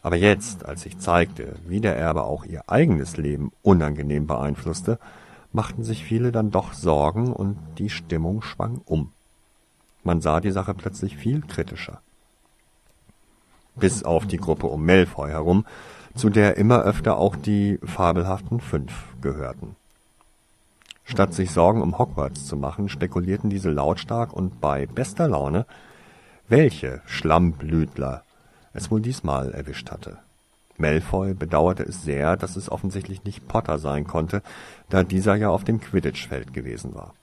Aber 0.01 0.17
jetzt, 0.17 0.65
als 0.65 0.81
sich 0.81 0.97
zeigte, 0.99 1.55
wie 1.67 1.79
der 1.79 1.97
Erbe 1.97 2.23
auch 2.23 2.43
ihr 2.43 2.63
eigenes 2.67 3.17
Leben 3.17 3.51
unangenehm 3.61 4.27
beeinflusste, 4.27 4.99
machten 5.53 5.83
sich 5.83 6.03
viele 6.03 6.31
dann 6.31 6.51
doch 6.51 6.73
Sorgen 6.73 7.31
und 7.31 7.57
die 7.77 7.89
Stimmung 7.89 8.41
schwang 8.41 8.81
um. 8.85 9.11
Man 10.03 10.19
sah 10.21 10.41
die 10.41 10.51
Sache 10.51 10.73
plötzlich 10.73 11.15
viel 11.15 11.41
kritischer. 11.41 12.01
Bis 13.75 14.03
auf 14.03 14.27
die 14.27 14.37
Gruppe 14.37 14.67
um 14.67 14.85
Malfoy 14.85 15.29
herum, 15.29 15.65
zu 16.15 16.29
der 16.29 16.57
immer 16.57 16.81
öfter 16.81 17.17
auch 17.17 17.35
die 17.35 17.79
fabelhaften 17.83 18.59
Fünf 18.59 18.91
gehörten. 19.21 19.75
Statt 21.09 21.33
sich 21.33 21.51
Sorgen 21.51 21.81
um 21.81 21.97
Hogwarts 21.97 22.45
zu 22.45 22.57
machen, 22.57 22.89
spekulierten 22.89 23.49
diese 23.49 23.71
lautstark 23.71 24.33
und 24.33 24.59
bei 24.59 24.85
bester 24.85 25.29
Laune, 25.29 25.65
welche 26.49 27.01
Schlammblütler 27.05 28.23
es 28.73 28.91
wohl 28.91 28.99
diesmal 28.99 29.51
erwischt 29.53 29.89
hatte. 29.89 30.17
Malfoy 30.77 31.33
bedauerte 31.33 31.83
es 31.83 32.03
sehr, 32.03 32.35
dass 32.35 32.57
es 32.57 32.69
offensichtlich 32.69 33.23
nicht 33.23 33.47
Potter 33.47 33.79
sein 33.79 34.05
konnte, 34.05 34.43
da 34.89 35.03
dieser 35.03 35.35
ja 35.35 35.49
auf 35.49 35.63
dem 35.63 35.79
Quidditch-Feld 35.79 36.53
gewesen 36.53 36.93
war. 36.93 37.13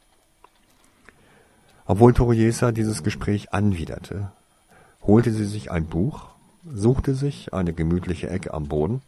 Obwohl 1.85 2.15
Toriesa 2.15 2.73
dieses 2.73 3.03
Gespräch 3.03 3.53
anwiderte, 3.53 4.33
holte 5.03 5.31
sie 5.31 5.45
sich 5.45 5.71
ein 5.71 5.85
Buch, 5.85 6.31
suchte 6.65 7.15
sich 7.15 7.53
eine 7.53 7.75
gemütliche 7.75 8.31
Ecke 8.31 8.55
am 8.55 8.67
Boden, 8.67 9.03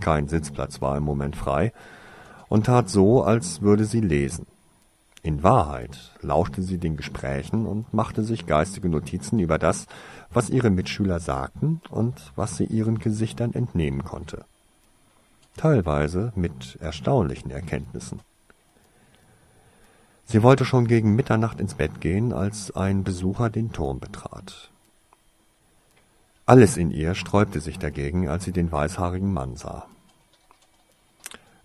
kein 0.00 0.26
Sitzplatz 0.26 0.82
war 0.82 0.96
im 0.96 1.04
Moment 1.04 1.36
frei, 1.36 1.72
und 2.48 2.66
tat 2.66 2.88
so, 2.88 3.22
als 3.22 3.62
würde 3.62 3.84
sie 3.84 4.00
lesen. 4.00 4.46
In 5.22 5.42
Wahrheit 5.42 6.12
lauschte 6.20 6.62
sie 6.62 6.76
den 6.76 6.98
Gesprächen 6.98 7.64
und 7.64 7.94
machte 7.94 8.22
sich 8.22 8.46
geistige 8.46 8.90
Notizen 8.90 9.38
über 9.38 9.58
das, 9.58 9.86
was 10.30 10.50
ihre 10.50 10.68
Mitschüler 10.68 11.18
sagten 11.18 11.80
und 11.90 12.32
was 12.36 12.58
sie 12.58 12.66
ihren 12.66 12.98
Gesichtern 12.98 13.54
entnehmen 13.54 14.04
konnte. 14.04 14.44
Teilweise 15.56 16.32
mit 16.36 16.76
erstaunlichen 16.80 17.50
Erkenntnissen. 17.50 18.20
Sie 20.26 20.42
wollte 20.42 20.66
schon 20.66 20.86
gegen 20.86 21.14
Mitternacht 21.14 21.58
ins 21.58 21.74
Bett 21.74 22.00
gehen, 22.00 22.34
als 22.34 22.74
ein 22.74 23.02
Besucher 23.04 23.48
den 23.48 23.72
Turm 23.72 24.00
betrat. 24.00 24.70
Alles 26.44 26.76
in 26.76 26.90
ihr 26.90 27.14
sträubte 27.14 27.60
sich 27.60 27.78
dagegen, 27.78 28.28
als 28.28 28.44
sie 28.44 28.52
den 28.52 28.70
weißhaarigen 28.70 29.32
Mann 29.32 29.56
sah. 29.56 29.86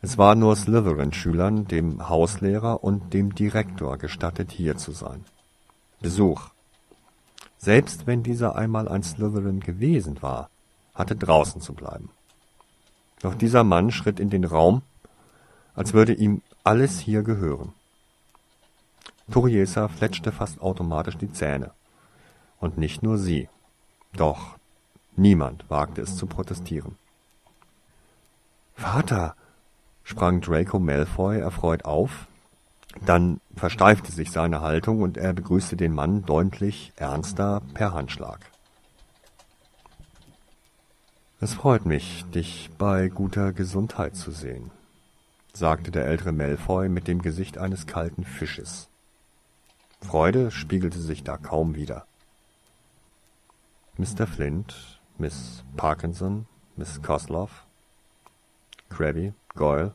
Es 0.01 0.17
war 0.17 0.35
nur 0.35 0.55
Slytherin-Schülern, 0.55 1.67
dem 1.67 2.07
Hauslehrer 2.07 2.83
und 2.83 3.13
dem 3.13 3.35
Direktor 3.35 3.97
gestattet, 3.97 4.51
hier 4.51 4.77
zu 4.77 4.91
sein. 4.91 5.25
Besuch. 5.99 6.49
Selbst 7.57 8.07
wenn 8.07 8.23
dieser 8.23 8.55
einmal 8.55 8.87
ein 8.87 9.03
Slytherin 9.03 9.59
gewesen 9.59 10.21
war, 10.21 10.49
hatte 10.95 11.17
draußen 11.17 11.59
zu 11.59 11.73
bleiben. 11.73 12.09
Doch 13.21 13.35
dieser 13.35 13.65
Mann 13.65 13.91
schritt 13.91 14.19
in 14.21 14.29
den 14.29 14.45
Raum, 14.45 14.81
als 15.75 15.93
würde 15.93 16.13
ihm 16.13 16.41
alles 16.63 16.99
hier 16.99 17.21
gehören. 17.23 17.73
Toriesa 19.29 19.89
fletschte 19.89 20.31
fast 20.31 20.61
automatisch 20.61 21.17
die 21.17 21.31
Zähne. 21.31 21.71
Und 22.59 22.77
nicht 22.77 23.03
nur 23.03 23.17
sie. 23.17 23.49
Doch 24.13 24.55
niemand 25.15 25.69
wagte 25.69 26.01
es 26.01 26.15
zu 26.15 26.25
protestieren. 26.25 26.97
Vater, 28.75 29.35
sprang 30.09 30.41
Draco 30.41 30.79
Malfoy 30.79 31.39
erfreut 31.39 31.85
auf, 31.85 32.25
dann 33.05 33.39
versteifte 33.55 34.11
sich 34.11 34.31
seine 34.31 34.61
Haltung 34.61 35.03
und 35.03 35.17
er 35.17 35.33
begrüßte 35.33 35.77
den 35.77 35.93
Mann 35.93 36.25
deutlich 36.25 36.91
ernster 36.95 37.61
per 37.75 37.93
Handschlag. 37.93 38.39
Es 41.39 41.53
freut 41.53 41.85
mich, 41.85 42.25
dich 42.33 42.71
bei 42.79 43.07
guter 43.07 43.53
Gesundheit 43.53 44.15
zu 44.15 44.31
sehen, 44.31 44.71
sagte 45.53 45.91
der 45.91 46.07
ältere 46.07 46.31
Malfoy 46.31 46.89
mit 46.89 47.07
dem 47.07 47.21
Gesicht 47.21 47.59
eines 47.59 47.85
kalten 47.85 48.23
Fisches. 48.23 48.89
Freude 50.01 50.49
spiegelte 50.49 50.99
sich 50.99 51.23
da 51.23 51.37
kaum 51.37 51.75
wieder. 51.75 52.07
Mr. 53.97 54.25
Flint, 54.25 54.99
Miss 55.19 55.63
Parkinson, 55.77 56.47
Miss 56.75 56.99
Kosloff, 57.03 57.67
Krabby, 58.89 59.33
Goyle, 59.59 59.93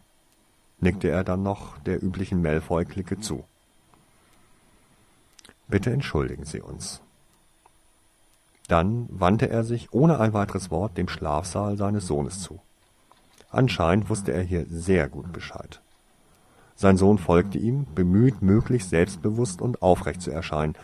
nickte 0.78 1.08
er 1.08 1.24
dann 1.24 1.42
noch 1.42 1.78
der 1.78 2.02
üblichen 2.02 2.42
Malfoy-Clique 2.42 3.18
zu. 3.18 3.44
Bitte 5.68 5.90
entschuldigen 5.90 6.44
Sie 6.44 6.60
uns. 6.60 7.00
Dann 8.68 9.08
wandte 9.08 9.48
er 9.48 9.64
sich 9.64 9.92
ohne 9.92 10.20
ein 10.20 10.34
weiteres 10.34 10.70
Wort 10.70 10.98
dem 10.98 11.08
Schlafsaal 11.08 11.78
seines 11.78 12.06
Sohnes 12.06 12.40
zu. 12.40 12.60
Anscheinend 13.50 14.10
wusste 14.10 14.32
er 14.32 14.42
hier 14.42 14.66
sehr 14.68 15.08
gut 15.08 15.32
Bescheid. 15.32 15.80
Sein 16.76 16.98
Sohn 16.98 17.16
folgte 17.16 17.56
ihm, 17.56 17.86
bemüht, 17.94 18.42
möglichst 18.42 18.90
selbstbewusst 18.90 19.62
und 19.62 19.80
aufrecht 19.80 20.20
zu 20.20 20.30
erscheinen, 20.30 20.74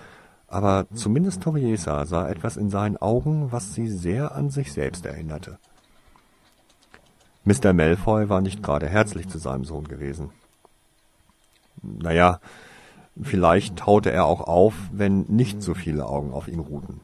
aber 0.46 0.86
zumindest 0.94 1.42
Toriesa 1.42 2.06
sah 2.06 2.28
etwas 2.28 2.56
in 2.56 2.70
seinen 2.70 2.96
Augen, 2.96 3.52
was 3.52 3.74
sie 3.74 3.88
sehr 3.88 4.34
an 4.34 4.50
sich 4.50 4.72
selbst 4.72 5.04
erinnerte. 5.04 5.58
Mr. 7.50 7.72
Malfoy 7.72 8.28
war 8.28 8.40
nicht 8.40 8.62
gerade 8.62 8.88
herzlich 8.88 9.28
zu 9.28 9.38
seinem 9.38 9.64
Sohn 9.64 9.88
gewesen. 9.88 10.30
Naja, 11.82 12.38
vielleicht 13.20 13.74
taute 13.74 14.12
er 14.12 14.26
auch 14.26 14.42
auf, 14.42 14.74
wenn 14.92 15.22
nicht 15.22 15.60
so 15.60 15.74
viele 15.74 16.06
Augen 16.06 16.32
auf 16.32 16.46
ihn 16.46 16.60
ruhten. 16.60 17.00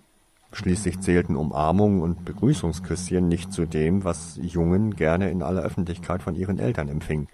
Schließlich 0.53 1.01
zählten 1.01 1.35
Umarmungen 1.35 2.01
und 2.01 2.25
Begrüßungsküsschen 2.25 3.27
nicht 3.27 3.53
zu 3.53 3.67
dem, 3.67 4.05
was 4.05 4.39
Jungen 4.41 4.95
gerne 4.95 5.31
in 5.31 5.43
aller 5.43 5.63
Öffentlichkeit 5.63 6.23
von 6.23 6.37
ihren 6.37 6.61
Eltern 6.61 6.89
empfingen. 6.89 7.27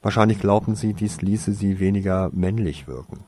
Wahrscheinlich 0.00 0.38
glaubten 0.38 0.76
sie, 0.76 0.94
dies 0.94 1.20
ließe 1.20 1.52
sie 1.52 1.80
weniger 1.80 2.30
männlich 2.32 2.86
wirken. 2.86 3.24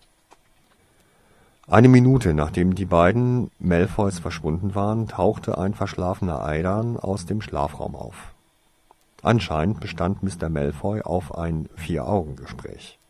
Eine 1.67 1.89
Minute 1.89 2.35
nachdem 2.35 2.77
die 2.77 2.87
beiden 2.87 3.51
Malfoys 3.59 4.21
verschwunden 4.21 4.77
waren, 4.77 5.09
tauchte 5.09 5.59
ein 5.59 5.75
verschlafener 5.75 6.45
Eidan 6.45 6.97
aus 6.97 7.27
dem 7.27 7.41
Schlafraum 7.41 7.97
auf. 7.97 8.36
Anscheinend 9.27 9.81
bestand 9.81 10.23
Mr. 10.23 10.49
Malfoy 10.49 11.03
auf 11.03 11.37
ein 11.37 11.69
Vier-Augen-Gespräch. 11.75 13.01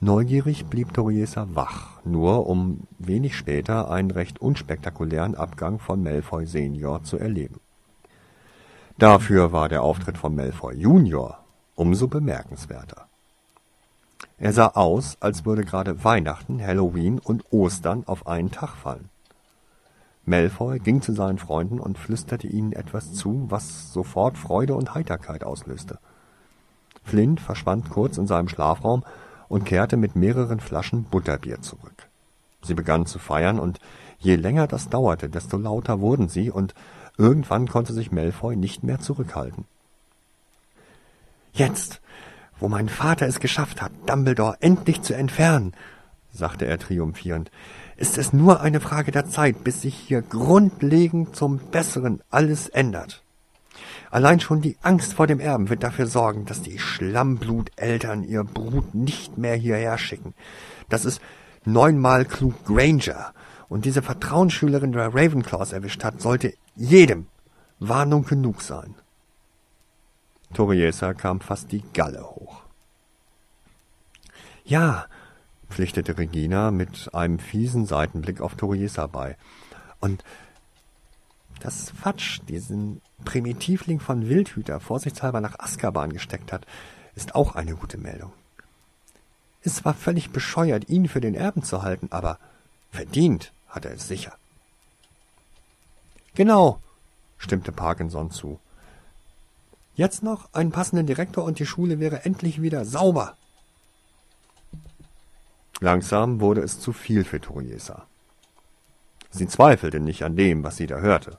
Neugierig 0.00 0.64
blieb 0.64 0.94
Toriesa 0.94 1.46
wach, 1.50 2.02
nur 2.06 2.46
um 2.46 2.86
wenig 2.98 3.36
später 3.36 3.90
einen 3.90 4.10
recht 4.10 4.40
unspektakulären 4.40 5.34
Abgang 5.34 5.78
von 5.78 6.02
Malfoy 6.02 6.46
Senior 6.46 7.02
zu 7.02 7.18
erleben. 7.18 7.60
Dafür 8.96 9.52
war 9.52 9.68
der 9.68 9.82
Auftritt 9.82 10.16
von 10.16 10.34
Malfoy 10.34 10.74
Junior 10.74 11.44
umso 11.74 12.08
bemerkenswerter. 12.08 13.08
Er 14.38 14.54
sah 14.54 14.68
aus, 14.68 15.18
als 15.20 15.44
würde 15.44 15.66
gerade 15.66 16.02
Weihnachten, 16.02 16.66
Halloween 16.66 17.18
und 17.18 17.44
Ostern 17.52 18.04
auf 18.06 18.26
einen 18.26 18.50
Tag 18.50 18.74
fallen. 18.74 19.10
Malfoy 20.26 20.80
ging 20.80 21.02
zu 21.02 21.12
seinen 21.12 21.38
Freunden 21.38 21.78
und 21.78 21.98
flüsterte 21.98 22.48
ihnen 22.48 22.72
etwas 22.72 23.14
zu, 23.14 23.46
was 23.48 23.92
sofort 23.92 24.36
Freude 24.36 24.74
und 24.74 24.94
Heiterkeit 24.94 25.44
auslöste. 25.44 25.98
Flint 27.04 27.40
verschwand 27.40 27.90
kurz 27.90 28.18
in 28.18 28.26
seinem 28.26 28.48
Schlafraum 28.48 29.04
und 29.48 29.64
kehrte 29.64 29.96
mit 29.96 30.16
mehreren 30.16 30.58
Flaschen 30.58 31.04
Butterbier 31.04 31.62
zurück. 31.62 32.08
Sie 32.62 32.74
begannen 32.74 33.06
zu 33.06 33.20
feiern, 33.20 33.60
und 33.60 33.78
je 34.18 34.34
länger 34.34 34.66
das 34.66 34.88
dauerte, 34.88 35.28
desto 35.28 35.56
lauter 35.56 36.00
wurden 36.00 36.28
sie, 36.28 36.50
und 36.50 36.74
irgendwann 37.16 37.68
konnte 37.68 37.92
sich 37.92 38.10
Malfoy 38.10 38.56
nicht 38.56 38.82
mehr 38.82 38.98
zurückhalten. 38.98 39.64
Jetzt, 41.52 42.00
wo 42.58 42.68
mein 42.68 42.88
Vater 42.88 43.26
es 43.26 43.38
geschafft 43.38 43.80
hat, 43.80 43.92
Dumbledore 44.06 44.56
endlich 44.60 45.02
zu 45.02 45.14
entfernen, 45.14 45.72
sagte 46.32 46.66
er 46.66 46.78
triumphierend, 46.78 47.52
ist 47.96 48.18
es 48.18 48.32
nur 48.32 48.60
eine 48.60 48.80
Frage 48.80 49.10
der 49.10 49.26
Zeit, 49.26 49.64
bis 49.64 49.82
sich 49.82 49.94
hier 49.94 50.22
grundlegend 50.22 51.34
zum 51.34 51.58
Besseren 51.58 52.22
alles 52.30 52.68
ändert. 52.68 53.22
Allein 54.10 54.40
schon 54.40 54.60
die 54.60 54.76
Angst 54.82 55.14
vor 55.14 55.26
dem 55.26 55.40
Erben 55.40 55.68
wird 55.68 55.82
dafür 55.82 56.06
sorgen, 56.06 56.44
dass 56.46 56.62
die 56.62 56.78
Schlammbluteltern 56.78 58.22
ihr 58.22 58.44
Brut 58.44 58.94
nicht 58.94 59.36
mehr 59.36 59.56
hierher 59.56 59.98
schicken. 59.98 60.34
Das 60.88 61.04
ist 61.04 61.20
neunmal 61.64 62.24
klug 62.24 62.64
Granger. 62.64 63.32
Und 63.68 63.84
diese 63.84 64.02
Vertrauensschülerin 64.02 64.92
der 64.92 65.14
Ravenclaws 65.14 65.72
erwischt 65.72 66.04
hat, 66.04 66.20
sollte 66.20 66.54
jedem 66.76 67.26
Warnung 67.80 68.24
genug 68.24 68.62
sein. 68.62 68.94
Toriesa 70.54 71.12
kam 71.14 71.40
fast 71.40 71.72
die 71.72 71.82
Galle 71.92 72.22
hoch. 72.22 72.62
Ja, 74.64 75.06
pflichtete 75.76 76.16
Regina 76.16 76.70
mit 76.70 77.12
einem 77.12 77.38
fiesen 77.38 77.84
Seitenblick 77.84 78.40
auf 78.40 78.54
Toriesa 78.54 79.06
bei. 79.08 79.36
Und 80.00 80.24
dass 81.60 81.90
Fatsch 81.90 82.40
diesen 82.48 83.02
Primitivling 83.26 84.00
von 84.00 84.26
Wildhüter 84.26 84.80
vorsichtshalber 84.80 85.42
nach 85.42 85.58
Azkaban 85.58 86.14
gesteckt 86.14 86.50
hat, 86.50 86.66
ist 87.14 87.34
auch 87.34 87.56
eine 87.56 87.74
gute 87.74 87.98
Meldung. 87.98 88.32
Es 89.60 89.84
war 89.84 89.92
völlig 89.92 90.30
bescheuert, 90.30 90.88
ihn 90.88 91.08
für 91.08 91.20
den 91.20 91.34
Erben 91.34 91.62
zu 91.62 91.82
halten, 91.82 92.08
aber 92.10 92.38
verdient 92.90 93.52
hat 93.68 93.84
er 93.84 93.92
es 93.92 94.08
sicher. 94.08 94.34
Genau, 96.34 96.80
stimmte 97.36 97.72
Parkinson 97.72 98.30
zu. 98.30 98.58
Jetzt 99.94 100.22
noch 100.22 100.54
einen 100.54 100.72
passenden 100.72 101.06
Direktor 101.06 101.44
und 101.44 101.58
die 101.58 101.66
Schule 101.66 102.00
wäre 102.00 102.24
endlich 102.24 102.62
wieder 102.62 102.86
sauber. 102.86 103.36
Langsam 105.80 106.40
wurde 106.40 106.62
es 106.62 106.80
zu 106.80 106.92
viel 106.92 107.24
für 107.24 107.40
Toriesa. 107.40 108.06
Sie 109.30 109.46
zweifelte 109.46 110.00
nicht 110.00 110.24
an 110.24 110.36
dem, 110.36 110.64
was 110.64 110.76
sie 110.76 110.86
da 110.86 110.98
hörte. 110.98 111.38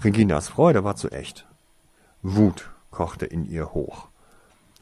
Reginas 0.00 0.48
Freude 0.48 0.82
war 0.82 0.96
zu 0.96 1.10
echt. 1.10 1.46
Wut 2.22 2.70
kochte 2.90 3.26
in 3.26 3.48
ihr 3.48 3.72
hoch. 3.72 4.08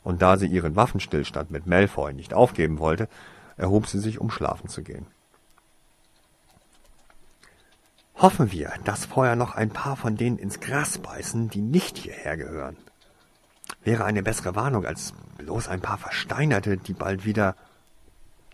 Und 0.02 0.22
da 0.22 0.38
sie 0.38 0.46
ihren 0.46 0.76
Waffenstillstand 0.76 1.50
mit 1.50 1.66
Malfoy 1.66 2.14
nicht 2.14 2.32
aufgeben 2.32 2.78
wollte, 2.78 3.08
erhob 3.58 3.86
sie 3.86 3.98
sich, 3.98 4.18
um 4.18 4.30
schlafen 4.30 4.68
zu 4.68 4.82
gehen. 4.82 5.06
Hoffen 8.16 8.50
wir, 8.52 8.72
dass 8.84 9.04
vorher 9.04 9.36
noch 9.36 9.54
ein 9.54 9.70
paar 9.70 9.96
von 9.96 10.16
denen 10.16 10.38
ins 10.38 10.60
Gras 10.60 10.98
beißen, 10.98 11.50
die 11.50 11.60
nicht 11.60 11.98
hierher 11.98 12.36
gehören. 12.36 12.76
Wäre 13.82 14.04
eine 14.04 14.22
bessere 14.22 14.54
Warnung 14.54 14.84
als 14.84 15.12
bloß 15.38 15.68
ein 15.68 15.80
paar 15.80 15.98
Versteinerte, 15.98 16.78
die 16.78 16.94
bald 16.94 17.24
wieder... 17.24 17.54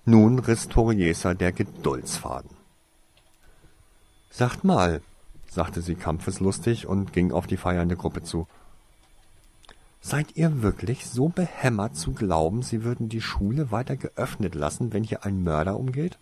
Nun 0.08 0.38
riss 0.38 0.68
Toriesa 0.68 1.34
der 1.34 1.50
Geduldsfaden. 1.50 2.50
Sagt 4.30 4.62
mal, 4.62 5.00
sagte 5.50 5.82
sie 5.82 5.96
kampfeslustig 5.96 6.86
und 6.86 7.12
ging 7.12 7.32
auf 7.32 7.48
die 7.48 7.56
feiernde 7.56 7.96
Gruppe 7.96 8.22
zu. 8.22 8.46
Seid 10.00 10.36
ihr 10.36 10.62
wirklich 10.62 11.06
so 11.08 11.28
behämmert 11.28 11.96
zu 11.96 12.12
glauben, 12.12 12.62
sie 12.62 12.84
würden 12.84 13.08
die 13.08 13.20
Schule 13.20 13.72
weiter 13.72 13.96
geöffnet 13.96 14.54
lassen, 14.54 14.92
wenn 14.92 15.02
hier 15.02 15.24
ein 15.24 15.42
Mörder 15.42 15.76
umgeht? 15.76 16.18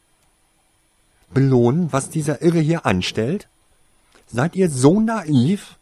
Belohnen, 1.35 1.93
was 1.93 2.09
dieser 2.09 2.41
Irre 2.41 2.61
hier 2.61 2.87
anstellt? 2.87 3.49
Seid 4.27 4.57
ihr 4.57 4.71
so 4.71 4.99
naiv? 4.99 5.77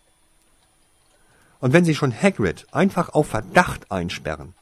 Und 1.61 1.73
wenn 1.73 1.85
sie 1.85 1.95
schon 1.95 2.13
Hagrid 2.13 2.67
einfach 2.73 3.11
auf 3.11 3.29
Verdacht 3.29 3.93
einsperren, 3.93 4.55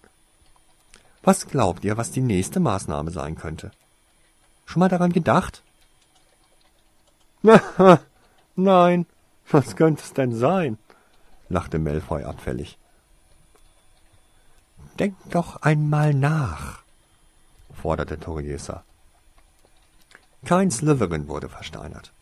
was 1.23 1.47
glaubt 1.47 1.85
ihr, 1.85 1.97
was 1.97 2.11
die 2.11 2.21
nächste 2.21 2.61
Maßnahme 2.61 3.11
sein 3.11 3.37
könnte? 3.37 3.71
Schon 4.65 4.81
mal 4.81 4.89
daran 4.89 5.13
gedacht? 5.13 5.63
Nein, 8.57 9.07
was 9.51 9.77
könnte 9.77 10.03
es 10.03 10.13
denn 10.13 10.35
sein? 10.35 10.79
lachte 11.49 11.79
Malfoy 11.79 12.25
abfällig. 12.25 12.79
Denk 14.99 15.17
doch 15.31 15.57
einmal 15.63 16.15
nach, 16.15 16.83
forderte 17.73 18.19
Toriesa. 18.19 18.85
Kein 20.45 20.71
Slytherin 20.71 21.29
wurde 21.29 21.49
versteinert. 21.49 22.13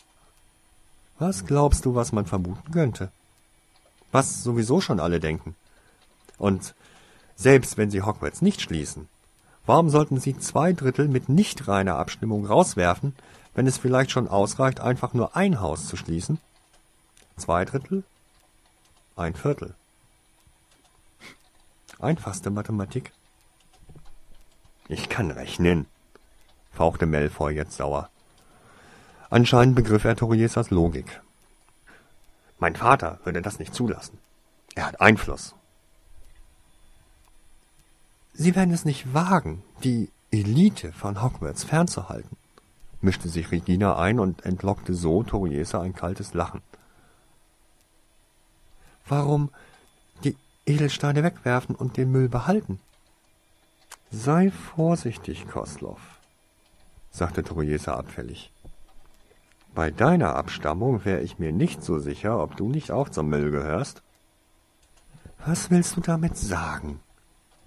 Was 1.18 1.44
glaubst 1.44 1.84
du, 1.84 1.94
was 1.94 2.12
man 2.12 2.26
vermuten 2.26 2.72
könnte? 2.72 3.10
Was 4.12 4.42
sowieso 4.42 4.80
schon 4.80 5.00
alle 5.00 5.20
denken. 5.20 5.54
Und 6.38 6.74
selbst 7.38 7.78
wenn 7.78 7.90
sie 7.90 8.02
Hogwarts 8.02 8.42
nicht 8.42 8.60
schließen, 8.60 9.08
warum 9.64 9.88
sollten 9.88 10.18
sie 10.18 10.36
zwei 10.36 10.72
Drittel 10.72 11.06
mit 11.08 11.28
nicht 11.28 11.68
reiner 11.68 11.96
Abstimmung 11.96 12.44
rauswerfen, 12.44 13.14
wenn 13.54 13.66
es 13.66 13.78
vielleicht 13.78 14.10
schon 14.10 14.28
ausreicht, 14.28 14.80
einfach 14.80 15.14
nur 15.14 15.36
ein 15.36 15.60
Haus 15.60 15.86
zu 15.86 15.96
schließen? 15.96 16.40
Zwei 17.36 17.64
Drittel? 17.64 18.02
Ein 19.16 19.34
Viertel. 19.34 19.74
Einfachste 22.00 22.50
Mathematik. 22.50 23.12
Ich 24.88 25.08
kann 25.08 25.30
rechnen, 25.30 25.86
fauchte 26.72 27.06
Malfoy 27.06 27.54
jetzt 27.54 27.76
sauer. 27.76 28.10
Anscheinend 29.30 29.76
begriff 29.76 30.04
er 30.04 30.16
Toriesas 30.16 30.70
Logik. 30.70 31.20
Mein 32.58 32.74
Vater 32.74 33.20
würde 33.22 33.42
das 33.42 33.60
nicht 33.60 33.74
zulassen. 33.74 34.18
Er 34.74 34.86
hat 34.86 35.00
Einfluss. 35.00 35.54
Sie 38.40 38.54
werden 38.54 38.72
es 38.72 38.84
nicht 38.84 39.12
wagen, 39.12 39.62
die 39.82 40.10
Elite 40.30 40.92
von 40.92 41.22
Hogwarts 41.22 41.64
fernzuhalten 41.64 42.36
mischte 43.00 43.28
sich 43.28 43.50
Regina 43.50 43.96
ein 43.96 44.18
und 44.18 44.44
entlockte 44.44 44.94
so 44.94 45.22
Toriesa 45.22 45.80
ein 45.80 45.94
kaltes 45.94 46.34
Lachen. 46.34 46.62
Warum 49.06 49.50
die 50.24 50.36
Edelsteine 50.66 51.22
wegwerfen 51.22 51.74
und 51.74 51.96
den 51.96 52.10
Müll 52.10 52.28
behalten? 52.28 52.80
Sei 54.10 54.50
vorsichtig, 54.50 55.46
Koslow, 55.48 55.98
sagte 57.10 57.42
Toriesa 57.42 57.94
abfällig. 57.94 58.52
Bei 59.74 59.90
deiner 59.90 60.34
Abstammung 60.34 61.04
wäre 61.04 61.20
ich 61.20 61.38
mir 61.38 61.52
nicht 61.52 61.82
so 61.82 61.98
sicher, 61.98 62.42
ob 62.42 62.56
du 62.56 62.68
nicht 62.68 62.90
auch 62.90 63.08
zum 63.10 63.28
Müll 63.28 63.50
gehörst. 63.50 64.02
Was 65.46 65.70
willst 65.70 65.96
du 65.96 66.00
damit 66.00 66.36
sagen? 66.36 67.00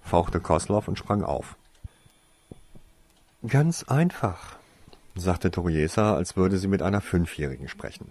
Fauchte 0.02 0.40
Koslow 0.40 0.82
und 0.86 0.98
sprang 0.98 1.22
auf. 1.22 1.56
Ganz 3.46 3.84
einfach, 3.84 4.56
sagte 5.14 5.50
Toriesa, 5.50 6.14
als 6.14 6.36
würde 6.36 6.58
sie 6.58 6.68
mit 6.68 6.82
einer 6.82 7.00
Fünfjährigen 7.00 7.68
sprechen. 7.68 8.10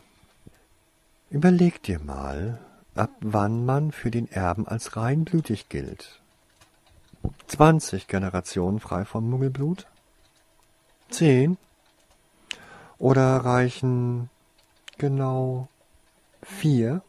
Überleg 1.30 1.82
dir 1.84 2.00
mal, 2.00 2.60
ab 2.96 3.12
wann 3.22 3.66
man 3.66 3.92
für 3.92 4.12
den 4.12 4.30
Erben 4.30 4.68
als 4.68 4.98
reinblütig 4.98 5.70
gilt. 5.70 6.20
Zwanzig 7.48 8.08
Generationen 8.08 8.80
frei 8.80 9.06
vom 9.06 9.30
Muggelblut? 9.30 9.88
Zehn? 11.10 11.58
Oder 12.98 13.38
reichen 13.38 14.30
genau 14.98 15.68
vier? 16.44 17.02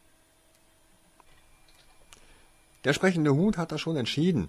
Der 2.84 2.92
sprechende 2.92 3.34
Hut 3.34 3.58
hat 3.58 3.72
das 3.72 3.80
schon 3.80 3.96
entschieden, 3.96 4.48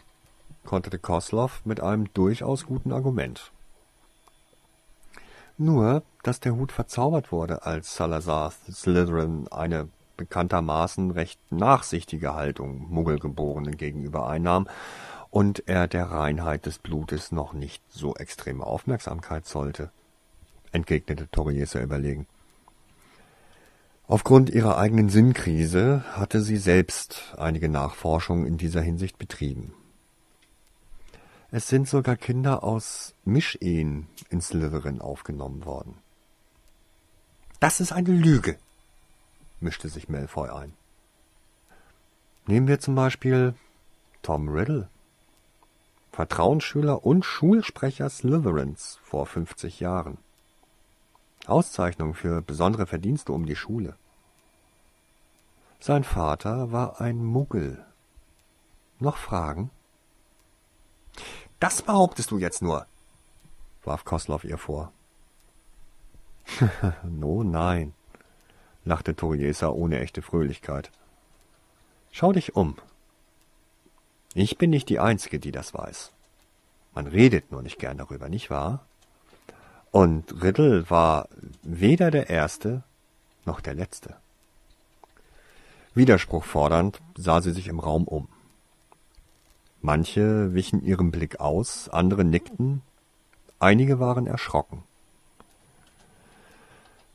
konterte 0.65 0.99
Koslow 0.99 1.49
mit 1.65 1.82
einem 1.82 2.13
durchaus 2.13 2.65
guten 2.65 2.91
Argument. 2.91 3.52
Nur, 5.58 6.04
dass 6.23 6.39
der 6.39 6.56
Hut 6.56 6.71
verzaubert 6.71 7.32
wurde, 7.32 7.65
als 7.65 7.95
Salazar 7.95 8.52
Slytherin 8.71 9.47
eine 9.49 9.89
bekanntermaßen 10.17 11.12
recht 11.12 11.39
nachsichtige 11.52 12.34
Haltung 12.34 12.88
Muggelgeborenen 12.89 13.78
gegenüber 13.78 14.28
einnahm 14.28 14.67
und 15.30 15.67
er 15.67 15.88
der 15.88 16.06
Reinheit 16.06 16.65
des 16.65 16.80
Blutes 16.80 17.32
noch 17.32 17.54
nicht 17.54 17.84
so 17.89 18.15
extreme 18.15 18.65
Aufmerksamkeit 18.65 19.45
zollte, 19.45 19.91
entgegnete 20.71 21.30
Toriesa 21.30 21.82
überlegen. 21.82 22.28
Aufgrund 24.06 24.49
ihrer 24.49 24.78
eigenen 24.78 25.10
Sinnkrise 25.10 26.04
hatte 26.12 26.41
sie 26.41 26.58
selbst 26.58 27.34
einige 27.38 27.69
Nachforschungen 27.69 28.45
in 28.45 28.58
dieser 28.58 28.82
Hinsicht 28.82 29.17
betrieben. 29.17 29.73
Es 31.56 31.68
sind 31.68 31.88
sogar 31.88 32.16
Kinder 32.16 32.63
aus 32.63 33.13
Mischehen 33.26 34.08
in 34.32 34.42
Slytherin 34.42 35.02
aufgenommen 35.02 35.66
worden. 35.66 36.00
Das 37.60 37.80
ist 37.80 37.92
eine 37.92 38.10
Lüge, 38.10 38.58
mischte 39.60 39.88
sich 39.88 40.10
Malfoy 40.10 40.50
ein. 40.50 40.74
Nehmen 42.48 42.68
wir 42.68 42.80
zum 42.80 42.96
Beispiel 42.96 43.54
Tom 44.24 44.50
Riddle. 44.50 44.89
Vertrauensschüler 46.12 47.06
und 47.06 47.24
Schulsprecher 47.24 48.10
Slytherins 48.10 49.00
vor 49.04 49.28
50 49.28 49.80
Jahren. 49.80 50.18
Auszeichnung 51.46 52.16
für 52.16 52.42
besondere 52.42 52.88
Verdienste 52.88 53.32
um 53.32 53.46
die 53.46 53.56
Schule. 53.56 53.96
Sein 55.80 56.04
Vater 56.04 56.72
war 56.72 57.00
ein 57.00 57.24
Muggel. 57.24 57.86
Noch 58.98 59.18
Fragen? 59.18 59.70
Das 61.63 61.82
behauptest 61.82 62.30
du 62.32 62.39
jetzt 62.39 62.62
nur, 62.62 62.86
warf 63.86 64.04
Koslow 64.04 64.41
ihr 64.43 64.58
vor. 64.58 64.91
no, 67.04 67.41
nein, 67.41 67.93
lachte 68.84 69.15
Toriesa 69.15 69.69
ohne 69.69 70.02
echte 70.02 70.21
Fröhlichkeit. 70.21 70.91
Schau 72.12 72.34
dich 72.34 72.58
um. 72.58 72.76
Ich 74.34 74.58
bin 74.58 74.71
nicht 74.71 74.89
die 74.89 74.99
Einzige, 74.99 75.39
die 75.39 75.54
das 75.54 75.73
weiß. 75.73 76.12
Man 76.95 77.08
redet 77.08 77.49
nur 77.49 77.62
nicht 77.62 77.80
gern 77.80 77.97
darüber, 77.97 78.28
nicht 78.28 78.49
wahr? 78.49 78.86
Und 79.89 80.43
Riddle 80.43 80.89
war 80.89 81.30
weder 81.62 82.12
der 82.12 82.30
Erste 82.30 82.84
noch 83.45 83.62
der 83.62 83.73
Letzte. 83.73 84.17
Widerspruch 85.95 86.43
fordernd 86.43 87.02
sah 87.15 87.41
sie 87.41 87.54
sich 87.54 87.69
im 87.69 87.80
Raum 87.80 88.04
um. 88.04 88.28
Manche 89.86 90.54
wichen 90.54 90.82
ihrem 90.82 91.12
Blick 91.12 91.41
aus, 91.41 91.89
andere 91.89 92.24
nickten, 92.24 92.82
einige 93.60 94.00
waren 94.00 94.28
erschrocken. 94.28 94.86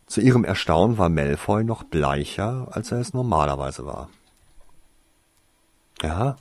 Zu 0.07 0.21
ihrem 0.21 0.45
Erstaunen 0.45 0.99
war 0.99 1.09
Malfoy 1.09 1.65
noch 1.65 1.83
bleicher, 1.83 2.69
als 2.71 2.93
er 2.93 2.99
es 2.99 3.15
normalerweise 3.15 3.87
war. 3.87 4.11
Ja, 6.03 6.37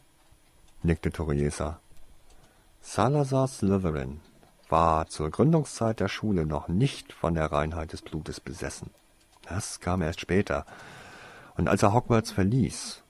nickte 0.84 1.12
Toriesa. 1.12 1.80
Salazar 2.82 3.48
Slytherin 3.48 4.20
war 4.68 5.08
zur 5.08 5.32
Gründungszeit 5.32 6.02
der 6.02 6.10
Schule 6.10 6.46
noch 6.46 6.68
nicht 6.68 7.14
von 7.14 7.36
der 7.36 7.54
Reinheit 7.54 7.94
des 7.94 8.02
Blutes 8.02 8.42
besessen. 8.42 8.90
Das 9.44 9.80
kam 9.80 10.02
erst 10.02 10.20
später. 10.20 10.66
Und 11.56 11.70
als 11.70 11.84
er 11.84 11.94
Hogwarts 11.94 12.32
verließ, 12.32 13.02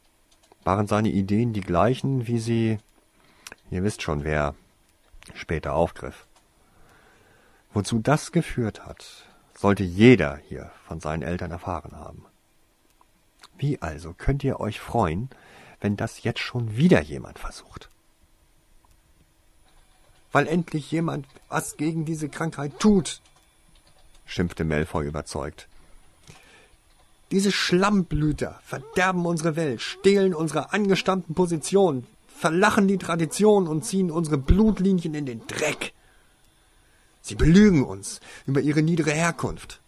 waren 0.63 0.85
seine 0.85 1.09
Ideen 1.09 1.53
die 1.53 1.61
gleichen, 1.61 2.27
wie 2.27 2.37
sie, 2.37 2.77
ihr 3.69 3.83
wisst 3.83 4.01
schon 4.01 4.23
wer, 4.23 4.55
später 5.33 5.73
aufgriff. 5.73 6.25
Wozu 7.73 7.99
das 7.99 8.31
geführt 8.31 8.85
hat, 8.85 9.25
sollte 9.55 9.83
jeder 9.83 10.37
hier 10.37 10.71
von 10.85 10.99
seinen 10.99 11.23
Eltern 11.23 11.51
erfahren 11.51 11.95
haben. 11.95 12.25
Wie 13.57 13.81
also 13.81 14.13
könnt 14.13 14.43
ihr 14.43 14.59
euch 14.59 14.79
freuen, 14.79 15.29
wenn 15.81 15.97
das 15.97 16.23
jetzt 16.23 16.39
schon 16.39 16.77
wieder 16.77 17.01
jemand 17.01 17.39
versucht? 17.39 17.89
weil 20.31 20.47
endlich 20.47 20.91
jemand 20.91 21.25
was 21.49 21.77
gegen 21.77 22.05
diese 22.05 22.29
Krankheit 22.29 22.79
tut, 22.79 23.21
schimpfte 24.25 24.65
Malfoy 24.65 25.07
überzeugt. 25.07 25.67
Diese 27.31 27.51
Schlammblüter 27.51 28.59
verderben 28.63 29.25
unsere 29.25 29.55
Welt, 29.55 29.81
stehlen 29.81 30.33
unsere 30.33 30.73
angestammten 30.73 31.35
Positionen, 31.35 32.05
verlachen 32.37 32.87
die 32.87 32.99
Tradition 32.99 33.67
und 33.67 33.83
ziehen 33.83 34.11
unsere 34.11 34.37
Blutlinien 34.37 35.15
in 35.15 35.25
den 35.25 35.47
Dreck. 35.47 35.93
Sie 37.21 37.35
belügen 37.35 37.83
uns 37.83 38.21
über 38.45 38.61
ihre 38.61 38.83
niedere 38.83 39.11
Herkunft. 39.11 39.81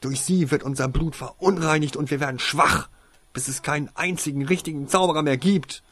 Durch 0.00 0.20
sie 0.20 0.50
wird 0.50 0.62
unser 0.62 0.88
Blut 0.88 1.16
verunreinigt 1.16 1.96
und 1.96 2.10
wir 2.10 2.20
werden 2.20 2.38
schwach, 2.38 2.88
bis 3.32 3.48
es 3.48 3.62
keinen 3.62 3.90
einzigen 3.94 4.46
richtigen 4.46 4.86
Zauberer 4.86 5.22
mehr 5.22 5.36
gibt. 5.36 5.82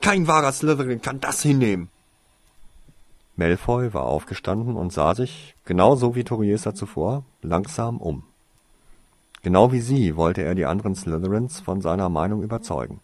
Kein 0.00 0.26
wahrer 0.26 0.52
Slytherin 0.52 1.02
kann 1.02 1.20
das 1.20 1.40
hinnehmen. 1.42 1.88
Malfoy 3.36 3.94
war 3.94 4.02
aufgestanden 4.02 4.76
und 4.76 4.92
sah 4.92 5.14
sich, 5.14 5.54
genauso 5.64 6.16
wie 6.16 6.24
Toriesa 6.24 6.74
zuvor, 6.74 7.24
langsam 7.42 7.98
um. 7.98 8.24
Genau 9.42 9.70
wie 9.70 9.80
sie 9.80 10.16
wollte 10.16 10.42
er 10.42 10.56
die 10.56 10.66
anderen 10.66 10.96
Slytherins 10.96 11.60
von 11.60 11.80
seiner 11.80 12.08
Meinung 12.08 12.42
überzeugen. 12.42 13.00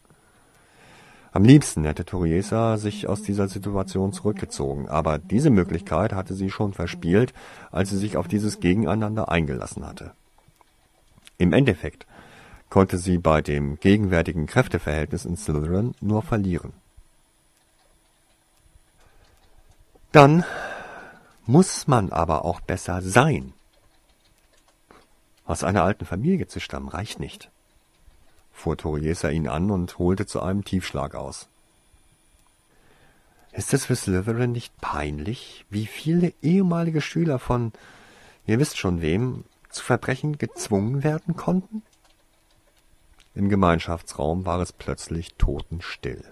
Am 1.35 1.42
liebsten 1.42 1.85
hätte 1.85 2.05
Toriesa 2.05 2.77
sich 2.77 3.09
aus 3.09 3.23
dieser 3.23 3.49
Situation 3.49 4.12
zurückgezogen, 4.12 4.88
aber 4.88 5.18
diese 5.18 5.51
Möglichkeit 5.51 6.12
hatte 6.12 6.33
sie 6.33 6.49
schon 6.49 6.73
verspielt, 6.73 7.35
als 7.73 7.90
sie 7.90 7.99
sich 7.99 8.16
auf 8.16 8.29
dieses 8.29 8.61
Gegeneinander 8.61 9.29
eingelassen 9.29 9.85
hatte. 9.85 10.12
Im 11.37 11.53
Endeffekt 11.53 12.07
konnte 12.70 12.99
sie 12.99 13.18
bei 13.18 13.42
dem 13.42 13.81
gegenwärtigen 13.81 14.47
Kräfteverhältnis 14.47 15.25
in 15.25 15.37
Slytherin 15.37 15.97
nur 16.01 16.23
verlieren. 16.23 16.73
Dann 20.12 20.44
muss 21.47 21.88
man 21.88 22.12
aber 22.12 22.44
auch 22.44 22.61
besser 22.61 23.03
sein. 23.03 23.55
Aus 25.47 25.64
einer 25.64 25.83
alten 25.83 26.05
Familie 26.05 26.47
zu 26.47 26.61
stammen 26.61 26.88
reicht 26.88 27.18
nicht, 27.18 27.51
fuhr 28.55 28.79
Toriesa 28.79 29.29
ihn 29.29 29.49
an 29.49 29.71
und 29.71 29.99
holte 29.99 30.25
zu 30.25 30.40
einem 30.40 30.64
Tiefschlag 30.64 31.14
aus. 31.14 31.49
Ist 33.53 33.75
es 33.75 33.85
für 33.85 33.95
Slytherin 33.95 34.53
nicht 34.53 34.81
peinlich, 34.81 35.67
wie 35.69 35.87
viele 35.87 36.33
ehemalige 36.40 37.01
Schüler 37.01 37.38
von, 37.38 37.73
ihr 38.47 38.59
wisst 38.59 38.79
schon 38.79 39.03
wem, 39.03 39.45
zu 39.69 39.85
Verbrechen 39.85 40.38
gezwungen 40.38 41.05
werden 41.05 41.37
konnten? 41.37 41.83
Im 43.35 43.49
Gemeinschaftsraum 43.49 44.47
war 44.47 44.61
es 44.61 44.73
plötzlich 44.73 45.35
totenstill. 45.35 46.25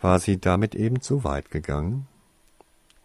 War 0.00 0.18
sie 0.18 0.40
damit 0.40 0.74
eben 0.74 1.00
zu 1.00 1.24
weit 1.24 1.50
gegangen? 1.50 2.08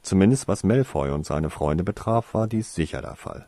Zumindest 0.01 0.47
was 0.47 0.63
Malfoy 0.63 1.11
und 1.11 1.25
seine 1.25 1.49
Freunde 1.49 1.83
betraf, 1.83 2.33
war 2.33 2.47
dies 2.47 2.73
sicher 2.73 3.01
der 3.01 3.15
Fall. 3.15 3.47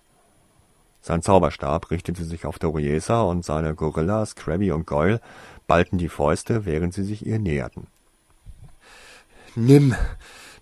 Sein 1.02 1.22
Zauberstab 1.22 1.92
richtete 1.92 2.26
sich 2.26 2.46
auf 2.46 2.60
Doriesa 2.60 3.22
und 3.22 3.46
seine 3.46 3.74
Gorillas 3.74 4.36
Krabby 4.36 4.72
und 4.72 4.86
Goyle 4.86 5.22
ballten 5.68 5.98
die 5.98 6.10
Fäuste, 6.10 6.66
während 6.66 6.94
sie 6.94 7.04
sich 7.04 7.26
ihr 7.26 7.40
näherten. 7.40 7.88
Nimm 9.56 9.96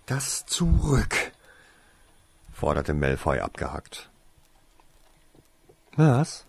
das 0.06 0.46
zurück, 0.46 1.32
forderte 2.52 2.94
Malfoy 2.94 3.40
abgehackt. 3.40 4.10
Was? 5.96 6.46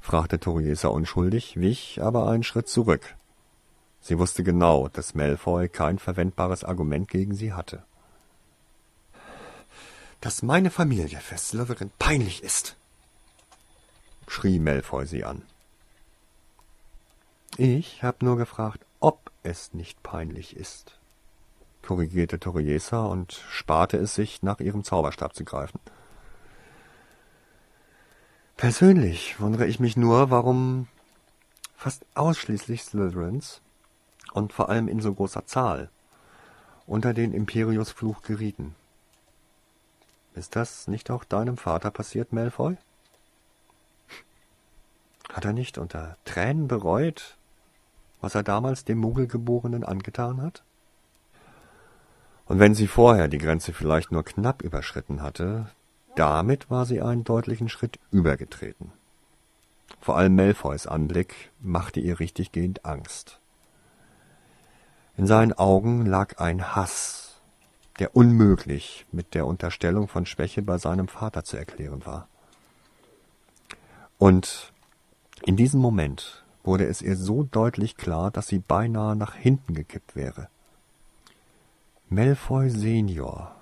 fragte 0.00 0.40
Toriesa 0.40 0.88
unschuldig, 0.88 1.60
wich 1.60 2.00
aber 2.02 2.28
einen 2.28 2.42
Schritt 2.42 2.68
zurück. 2.68 3.14
Sie 4.00 4.18
wusste 4.18 4.42
genau, 4.42 4.88
dass 4.88 5.14
Malfoy 5.14 5.68
kein 5.68 5.98
verwendbares 5.98 6.64
Argument 6.64 7.08
gegen 7.08 7.34
sie 7.34 7.52
hatte. 7.52 7.84
Dass 10.20 10.42
meine 10.42 10.70
Familie 10.70 11.18
für 11.18 11.38
Slytherin 11.38 11.92
peinlich 11.98 12.42
ist, 12.42 12.76
schrie 14.28 14.58
Malfoy 14.58 15.06
sie 15.06 15.24
an. 15.24 15.42
Ich 17.56 18.02
hab 18.02 18.22
nur 18.22 18.36
gefragt, 18.36 18.84
ob 19.00 19.30
es 19.42 19.74
nicht 19.74 20.02
peinlich 20.02 20.56
ist, 20.56 20.98
korrigierte 21.82 22.38
Toriesa 22.40 23.04
und 23.04 23.32
sparte 23.50 23.98
es 23.98 24.14
sich, 24.14 24.42
nach 24.42 24.60
ihrem 24.60 24.84
Zauberstab 24.84 25.34
zu 25.34 25.44
greifen. 25.44 25.80
Persönlich 28.56 29.40
wundere 29.40 29.66
ich 29.66 29.80
mich 29.80 29.96
nur, 29.96 30.30
warum 30.30 30.86
fast 31.76 32.06
ausschließlich 32.14 32.84
Slytherins 32.84 33.60
und 34.32 34.52
vor 34.52 34.68
allem 34.68 34.88
in 34.88 35.00
so 35.00 35.12
großer 35.12 35.46
Zahl 35.46 35.90
unter 36.86 37.12
den 37.12 37.32
Imperius-Fluch 37.32 38.22
gerieten. 38.22 38.74
Ist 40.34 40.56
das 40.56 40.88
nicht 40.88 41.10
auch 41.10 41.24
deinem 41.24 41.56
Vater 41.56 41.90
passiert, 41.90 42.32
Malfoy? 42.32 42.76
Hat 45.32 45.44
er 45.44 45.52
nicht 45.52 45.78
unter 45.78 46.16
Tränen 46.24 46.68
bereut, 46.68 47.36
was 48.20 48.34
er 48.34 48.42
damals 48.42 48.84
dem 48.84 48.98
Muggelgeborenen 48.98 49.82
angetan 49.82 50.42
hat? 50.42 50.62
Und 52.46 52.58
wenn 52.58 52.74
sie 52.74 52.86
vorher 52.86 53.28
die 53.28 53.38
Grenze 53.38 53.72
vielleicht 53.72 54.12
nur 54.12 54.24
knapp 54.24 54.62
überschritten 54.62 55.22
hatte, 55.22 55.66
damit 56.16 56.70
war 56.70 56.84
sie 56.84 57.00
einen 57.00 57.24
deutlichen 57.24 57.68
Schritt 57.70 57.98
übergetreten. 58.10 58.92
Vor 60.00 60.16
allem 60.16 60.36
Malfoys 60.36 60.86
Anblick 60.86 61.50
machte 61.60 62.00
ihr 62.00 62.20
richtiggehend 62.20 62.84
Angst. 62.84 63.40
In 65.16 65.26
seinen 65.26 65.52
Augen 65.52 66.04
lag 66.04 66.38
ein 66.38 66.74
Hass, 66.74 67.40
der 67.98 68.16
unmöglich 68.16 69.06
mit 69.12 69.34
der 69.34 69.46
Unterstellung 69.46 70.08
von 70.08 70.26
Schwäche 70.26 70.62
bei 70.62 70.78
seinem 70.78 71.08
Vater 71.08 71.44
zu 71.44 71.56
erklären 71.56 72.04
war. 72.04 72.28
Und 74.18 74.71
in 75.44 75.56
diesem 75.56 75.80
Moment 75.80 76.44
wurde 76.64 76.86
es 76.86 77.02
ihr 77.02 77.16
so 77.16 77.42
deutlich 77.42 77.96
klar, 77.96 78.30
dass 78.30 78.46
sie 78.46 78.60
beinahe 78.60 79.16
nach 79.16 79.34
hinten 79.34 79.74
gekippt 79.74 80.14
wäre. 80.14 80.48
Malfoy 82.08 82.70
Senior 82.70 83.54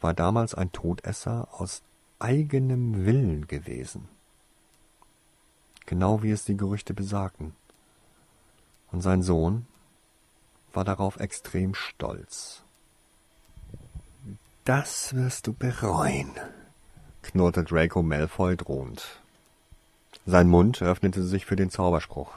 war 0.00 0.14
damals 0.14 0.54
ein 0.54 0.72
Todesser 0.72 1.48
aus 1.52 1.82
eigenem 2.18 3.04
Willen 3.04 3.46
gewesen. 3.46 4.08
Genau 5.86 6.22
wie 6.22 6.30
es 6.30 6.44
die 6.44 6.56
Gerüchte 6.56 6.94
besagten. 6.94 7.54
Und 8.90 9.02
sein 9.02 9.22
Sohn 9.22 9.66
war 10.72 10.84
darauf 10.84 11.20
extrem 11.20 11.74
stolz. 11.74 12.62
Das 14.64 15.14
wirst 15.14 15.46
du 15.46 15.52
bereuen, 15.52 16.30
knurrte 17.22 17.64
Draco 17.64 18.02
Malfoy 18.02 18.56
drohend. 18.56 19.20
Sein 20.28 20.48
Mund 20.50 20.82
öffnete 20.82 21.22
sich 21.22 21.46
für 21.46 21.56
den 21.56 21.70
Zauberspruch. 21.70 22.34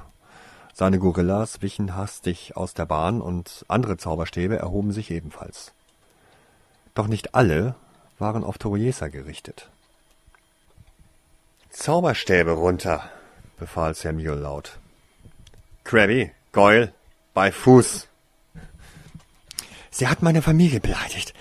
Seine 0.74 0.98
Gorillas 0.98 1.62
wichen 1.62 1.98
hastig 1.98 2.56
aus 2.56 2.74
der 2.74 2.86
Bahn 2.86 3.20
und 3.20 3.66
andere 3.68 3.98
Zauberstäbe 3.98 4.56
erhoben 4.56 4.94
sich 4.94 5.12
ebenfalls. 5.12 5.74
Doch 6.94 7.08
nicht 7.08 7.36
alle 7.36 7.76
waren 8.18 8.46
auf 8.46 8.58
Toriesa 8.58 9.10
gerichtet. 9.10 9.70
Zauberstäbe 11.70 12.52
runter, 12.52 13.10
befahl 13.58 13.94
Samuel 13.94 14.40
laut. 14.40 14.80
Krabby, 15.84 16.32
Goyle, 16.54 16.94
bei 17.34 17.52
Fuß. 17.52 18.08
Sie 19.90 20.08
hat 20.08 20.22
meine 20.22 20.42
Familie 20.42 20.80
beleidigt, 20.80 21.34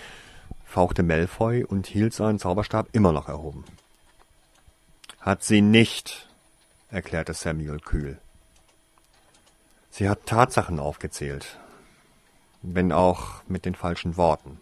fauchte 0.65 1.05
Malfoy 1.05 1.63
und 1.63 1.87
hielt 1.87 2.13
seinen 2.13 2.41
Zauberstab 2.41 2.89
immer 2.91 3.13
noch 3.13 3.29
erhoben. 3.29 3.65
Hat 5.21 5.45
sie 5.45 5.61
nicht, 5.61 6.27
erklärte 6.91 7.35
Samuel 7.35 7.81
kühl. 7.81 8.19
Sie 9.91 10.09
hat 10.09 10.27
Tatsachen 10.27 10.79
aufgezählt, 10.79 11.59
wenn 12.63 12.93
auch 12.93 13.43
mit 13.49 13.65
den 13.65 13.75
falschen 13.75 14.17
Worten. 14.17 14.61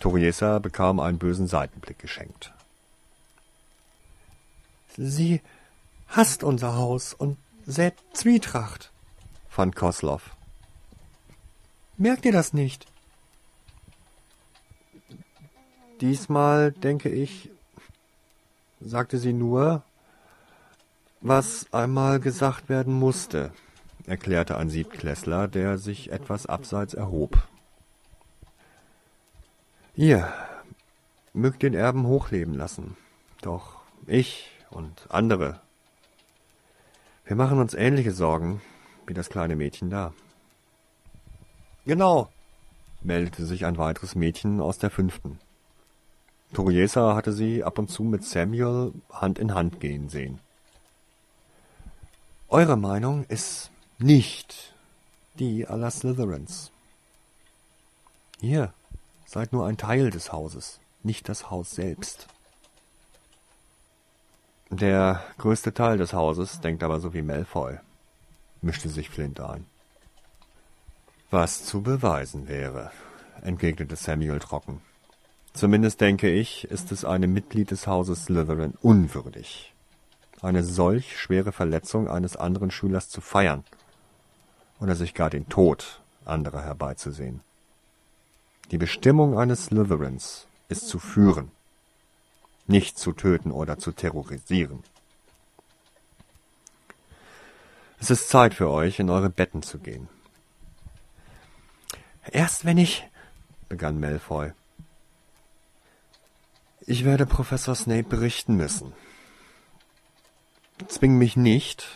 Toriesa 0.00 0.58
bekam 0.58 1.00
einen 1.00 1.18
bösen 1.18 1.48
Seitenblick 1.48 1.98
geschenkt. 1.98 2.52
Sie 4.96 5.40
hasst 6.08 6.42
unser 6.42 6.76
Haus 6.76 7.14
und 7.14 7.36
sät 7.66 7.94
Zwietracht, 8.12 8.90
fand 9.48 9.76
Kosloff. 9.76 10.34
Merkt 11.96 12.24
ihr 12.24 12.32
das 12.32 12.52
nicht? 12.52 12.86
Diesmal 16.00 16.70
denke 16.70 17.08
ich, 17.08 17.50
sagte 18.80 19.18
sie 19.18 19.32
nur, 19.32 19.82
was 21.20 21.66
einmal 21.72 22.20
gesagt 22.20 22.68
werden 22.68 22.94
musste, 22.94 23.52
erklärte 24.06 24.56
ein 24.56 24.70
Siebtklässler, 24.70 25.48
der 25.48 25.78
sich 25.78 26.12
etwas 26.12 26.46
abseits 26.46 26.94
erhob. 26.94 27.48
Ihr 29.94 30.32
mögt 31.32 31.62
den 31.62 31.74
Erben 31.74 32.06
hochleben 32.06 32.54
lassen, 32.54 32.96
doch 33.42 33.80
ich 34.06 34.50
und 34.70 35.06
andere, 35.08 35.60
wir 37.28 37.36
machen 37.36 37.58
uns 37.58 37.74
ähnliche 37.74 38.12
Sorgen 38.12 38.62
wie 39.06 39.12
das 39.12 39.28
kleine 39.28 39.54
Mädchen 39.54 39.90
da. 39.90 40.14
Genau, 41.84 42.30
meldete 43.02 43.44
sich 43.44 43.66
ein 43.66 43.76
weiteres 43.76 44.14
Mädchen 44.14 44.62
aus 44.62 44.78
der 44.78 44.88
fünften. 44.88 45.38
Toriesa 46.54 47.14
hatte 47.14 47.34
sie 47.34 47.62
ab 47.64 47.78
und 47.78 47.88
zu 47.88 48.02
mit 48.02 48.24
Samuel 48.24 48.94
Hand 49.12 49.38
in 49.38 49.54
Hand 49.54 49.78
gehen 49.78 50.08
sehen. 50.08 50.40
Eure 52.50 52.78
Meinung 52.78 53.26
ist 53.28 53.70
nicht 53.98 54.72
die 55.38 55.66
aller 55.66 55.90
Slytherins. 55.90 56.70
Ihr 58.40 58.72
seid 59.26 59.52
nur 59.52 59.66
ein 59.66 59.76
Teil 59.76 60.08
des 60.08 60.32
Hauses, 60.32 60.80
nicht 61.02 61.28
das 61.28 61.50
Haus 61.50 61.72
selbst. 61.72 62.26
Der 64.70 65.22
größte 65.36 65.74
Teil 65.74 65.98
des 65.98 66.14
Hauses 66.14 66.60
denkt 66.60 66.82
aber 66.82 67.00
so 67.00 67.12
wie 67.12 67.20
Malfoy, 67.20 67.80
mischte 68.62 68.88
sich 68.88 69.10
Flint 69.10 69.40
ein. 69.40 69.66
Was 71.30 71.66
zu 71.66 71.82
beweisen 71.82 72.48
wäre, 72.48 72.90
entgegnete 73.42 73.96
Samuel 73.96 74.38
trocken. 74.38 74.80
Zumindest 75.52 76.00
denke 76.00 76.30
ich, 76.30 76.64
ist 76.64 76.92
es 76.92 77.04
einem 77.04 77.34
Mitglied 77.34 77.72
des 77.72 77.86
Hauses 77.86 78.24
Slytherin 78.24 78.72
unwürdig, 78.80 79.74
eine 80.42 80.62
solch 80.62 81.18
schwere 81.18 81.52
Verletzung 81.52 82.08
eines 82.08 82.36
anderen 82.36 82.70
Schülers 82.70 83.08
zu 83.08 83.20
feiern 83.20 83.64
oder 84.80 84.94
sich 84.94 85.14
gar 85.14 85.30
den 85.30 85.48
Tod 85.48 86.00
anderer 86.24 86.62
herbeizusehen. 86.62 87.40
Die 88.70 88.78
Bestimmung 88.78 89.38
eines 89.38 89.66
Slytherins 89.66 90.46
ist 90.68 90.88
zu 90.88 90.98
führen, 90.98 91.50
nicht 92.66 92.98
zu 92.98 93.12
töten 93.12 93.50
oder 93.50 93.78
zu 93.78 93.92
terrorisieren. 93.92 94.82
Es 98.00 98.10
ist 98.10 98.28
Zeit 98.28 98.54
für 98.54 98.68
euch, 98.68 99.00
in 99.00 99.10
eure 99.10 99.30
Betten 99.30 99.62
zu 99.62 99.78
gehen. 99.78 100.08
Erst 102.30 102.64
wenn 102.64 102.78
ich, 102.78 103.08
begann 103.68 103.98
Malfoy. 103.98 104.52
Ich 106.80 107.04
werde 107.04 107.26
Professor 107.26 107.74
Snape 107.74 108.04
berichten 108.04 108.56
müssen. 108.56 108.92
Zwing 110.86 111.18
mich 111.18 111.36
nicht, 111.36 111.86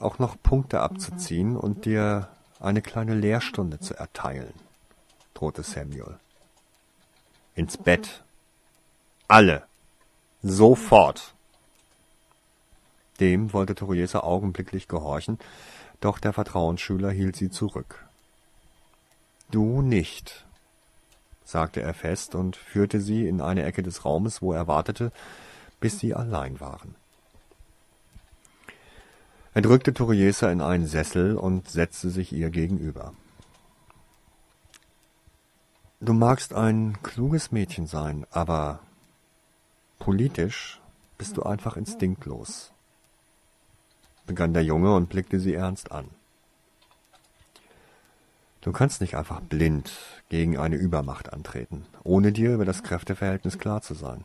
auch 0.00 0.18
noch 0.18 0.36
Punkte 0.42 0.80
abzuziehen 0.80 1.56
und 1.56 1.84
dir 1.84 2.28
eine 2.58 2.82
kleine 2.82 3.14
Lehrstunde 3.14 3.78
zu 3.78 3.94
erteilen 3.94 4.54
drohte 5.34 5.62
Samuel. 5.62 6.18
Ins 7.54 7.76
Bett. 7.76 8.22
Alle. 9.28 9.64
Sofort. 10.42 11.34
Dem 13.20 13.52
wollte 13.52 13.74
Toriesa 13.74 14.20
augenblicklich 14.20 14.88
gehorchen, 14.88 15.38
doch 16.00 16.18
der 16.18 16.32
Vertrauensschüler 16.32 17.10
hielt 17.10 17.36
sie 17.36 17.50
zurück. 17.50 18.06
Du 19.50 19.82
nicht, 19.82 20.46
sagte 21.44 21.80
er 21.80 21.94
fest 21.94 22.34
und 22.34 22.56
führte 22.56 23.00
sie 23.00 23.28
in 23.28 23.40
eine 23.40 23.64
Ecke 23.64 23.82
des 23.82 24.04
Raumes, 24.04 24.42
wo 24.42 24.52
er 24.52 24.66
wartete, 24.66 25.12
bis 25.78 26.00
sie 26.00 26.14
allein 26.14 26.60
waren. 26.60 26.96
Er 29.54 29.62
drückte 29.62 29.94
Toriesa 29.94 30.50
in 30.50 30.60
einen 30.60 30.86
Sessel 30.88 31.36
und 31.36 31.68
setzte 31.68 32.10
sich 32.10 32.32
ihr 32.32 32.50
gegenüber. 32.50 33.14
Du 36.00 36.12
magst 36.12 36.52
ein 36.52 36.98
kluges 37.04 37.52
Mädchen 37.52 37.86
sein, 37.86 38.26
aber 38.32 38.80
politisch 40.00 40.80
bist 41.18 41.36
du 41.36 41.44
einfach 41.44 41.76
instinktlos, 41.76 42.72
begann 44.26 44.52
der 44.52 44.64
Junge 44.64 44.92
und 44.92 45.08
blickte 45.08 45.38
sie 45.38 45.54
ernst 45.54 45.92
an. 45.92 46.10
Du 48.60 48.72
kannst 48.72 49.00
nicht 49.00 49.14
einfach 49.14 49.40
blind 49.40 49.92
gegen 50.30 50.58
eine 50.58 50.76
Übermacht 50.76 51.32
antreten, 51.32 51.86
ohne 52.02 52.32
dir 52.32 52.54
über 52.54 52.64
das 52.64 52.82
Kräfteverhältnis 52.82 53.60
klar 53.60 53.82
zu 53.82 53.94
sein. 53.94 54.24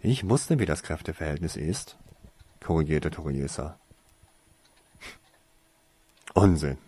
Ich 0.00 0.26
wusste, 0.28 0.58
wie 0.58 0.66
das 0.66 0.82
Kräfteverhältnis 0.82 1.56
ist, 1.56 1.98
korrigierte 2.60 3.10
Toriesa. 3.10 3.78
Unsinn. 6.34 6.78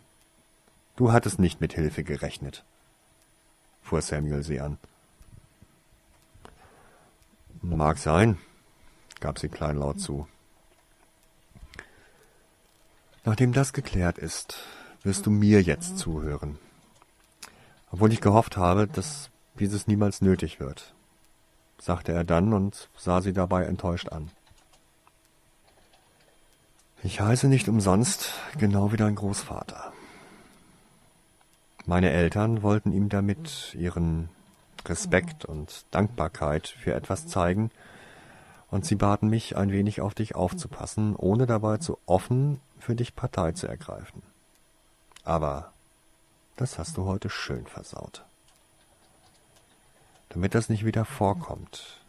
Du 0.96 1.12
hattest 1.12 1.38
nicht 1.38 1.60
mit 1.60 1.74
Hilfe 1.74 2.02
gerechnet, 2.02 2.64
fuhr 3.82 4.02
Samuel 4.02 4.42
sie 4.42 4.60
an. 4.60 4.78
Mag 7.62 7.98
sein, 7.98 8.38
gab 9.20 9.38
sie 9.38 9.48
kleinlaut 9.48 10.00
zu. 10.00 10.26
Nachdem 13.24 13.52
das 13.52 13.72
geklärt 13.72 14.18
ist, 14.18 14.58
wirst 15.02 15.26
du 15.26 15.30
mir 15.30 15.62
jetzt 15.62 15.98
zuhören. 15.98 16.58
Obwohl 17.90 18.12
ich 18.12 18.20
gehofft 18.20 18.56
habe, 18.56 18.86
dass 18.86 19.30
dieses 19.58 19.86
niemals 19.86 20.20
nötig 20.20 20.60
wird, 20.60 20.94
sagte 21.78 22.12
er 22.12 22.24
dann 22.24 22.52
und 22.52 22.88
sah 22.96 23.20
sie 23.20 23.32
dabei 23.32 23.64
enttäuscht 23.64 24.08
an. 24.08 24.30
Ich 27.04 27.20
heiße 27.20 27.46
nicht 27.46 27.68
umsonst 27.68 28.32
genau 28.58 28.90
wie 28.92 28.96
dein 28.96 29.14
Großvater. 29.14 29.92
Meine 31.86 32.10
Eltern 32.10 32.62
wollten 32.62 32.92
ihm 32.92 33.08
damit 33.08 33.74
ihren 33.78 34.28
Respekt 34.84 35.44
und 35.44 35.86
Dankbarkeit 35.92 36.66
für 36.66 36.94
etwas 36.94 37.26
zeigen, 37.26 37.70
und 38.70 38.84
sie 38.84 38.96
baten 38.96 39.30
mich, 39.30 39.56
ein 39.56 39.72
wenig 39.72 40.02
auf 40.02 40.14
dich 40.14 40.34
aufzupassen, 40.34 41.16
ohne 41.16 41.46
dabei 41.46 41.78
zu 41.78 41.98
offen 42.04 42.60
für 42.78 42.94
dich 42.94 43.14
Partei 43.16 43.52
zu 43.52 43.66
ergreifen. 43.66 44.22
Aber 45.24 45.72
das 46.56 46.78
hast 46.78 46.96
du 46.96 47.06
heute 47.06 47.30
schön 47.30 47.66
versaut. 47.66 48.24
Damit 50.30 50.54
das 50.54 50.68
nicht 50.68 50.84
wieder 50.84 51.06
vorkommt, 51.06 52.02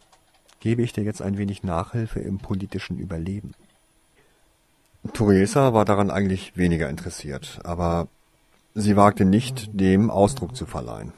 gebe 0.58 0.82
ich 0.82 0.92
dir 0.92 1.04
jetzt 1.04 1.22
ein 1.22 1.38
wenig 1.38 1.62
Nachhilfe 1.62 2.20
im 2.20 2.38
politischen 2.38 2.98
Überleben. 2.98 3.54
Theresa 5.12 5.72
war 5.72 5.84
daran 5.84 6.10
eigentlich 6.10 6.56
weniger 6.56 6.88
interessiert, 6.88 7.60
aber 7.64 8.08
sie 8.74 8.96
wagte 8.96 9.24
nicht, 9.24 9.70
dem 9.72 10.10
Ausdruck 10.10 10.54
zu 10.54 10.66
verleihen. 10.66 11.12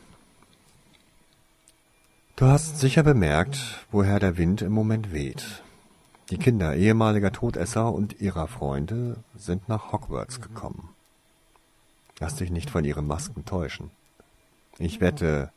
Du 2.37 2.47
hast 2.47 2.79
sicher 2.79 3.03
bemerkt, 3.03 3.59
woher 3.90 4.18
der 4.18 4.37
Wind 4.37 4.62
im 4.62 4.73
Moment 4.73 5.12
weht. 5.12 5.62
Die 6.31 6.38
Kinder 6.38 6.75
ehemaliger 6.75 7.31
Todesser 7.31 7.92
und 7.92 8.21
ihrer 8.21 8.49
Freunde 8.49 9.16
sind 9.37 9.68
nach 9.68 9.92
Hogwarts 9.92 10.40
gekommen. 10.40 10.88
Lass 12.21 12.37
dich 12.37 12.51
nicht 12.51 12.71
von 12.71 12.85
ihren 12.85 13.07
Masken 13.07 13.45
täuschen. 13.45 13.90
Ich 14.79 15.01
wette, 15.01 15.53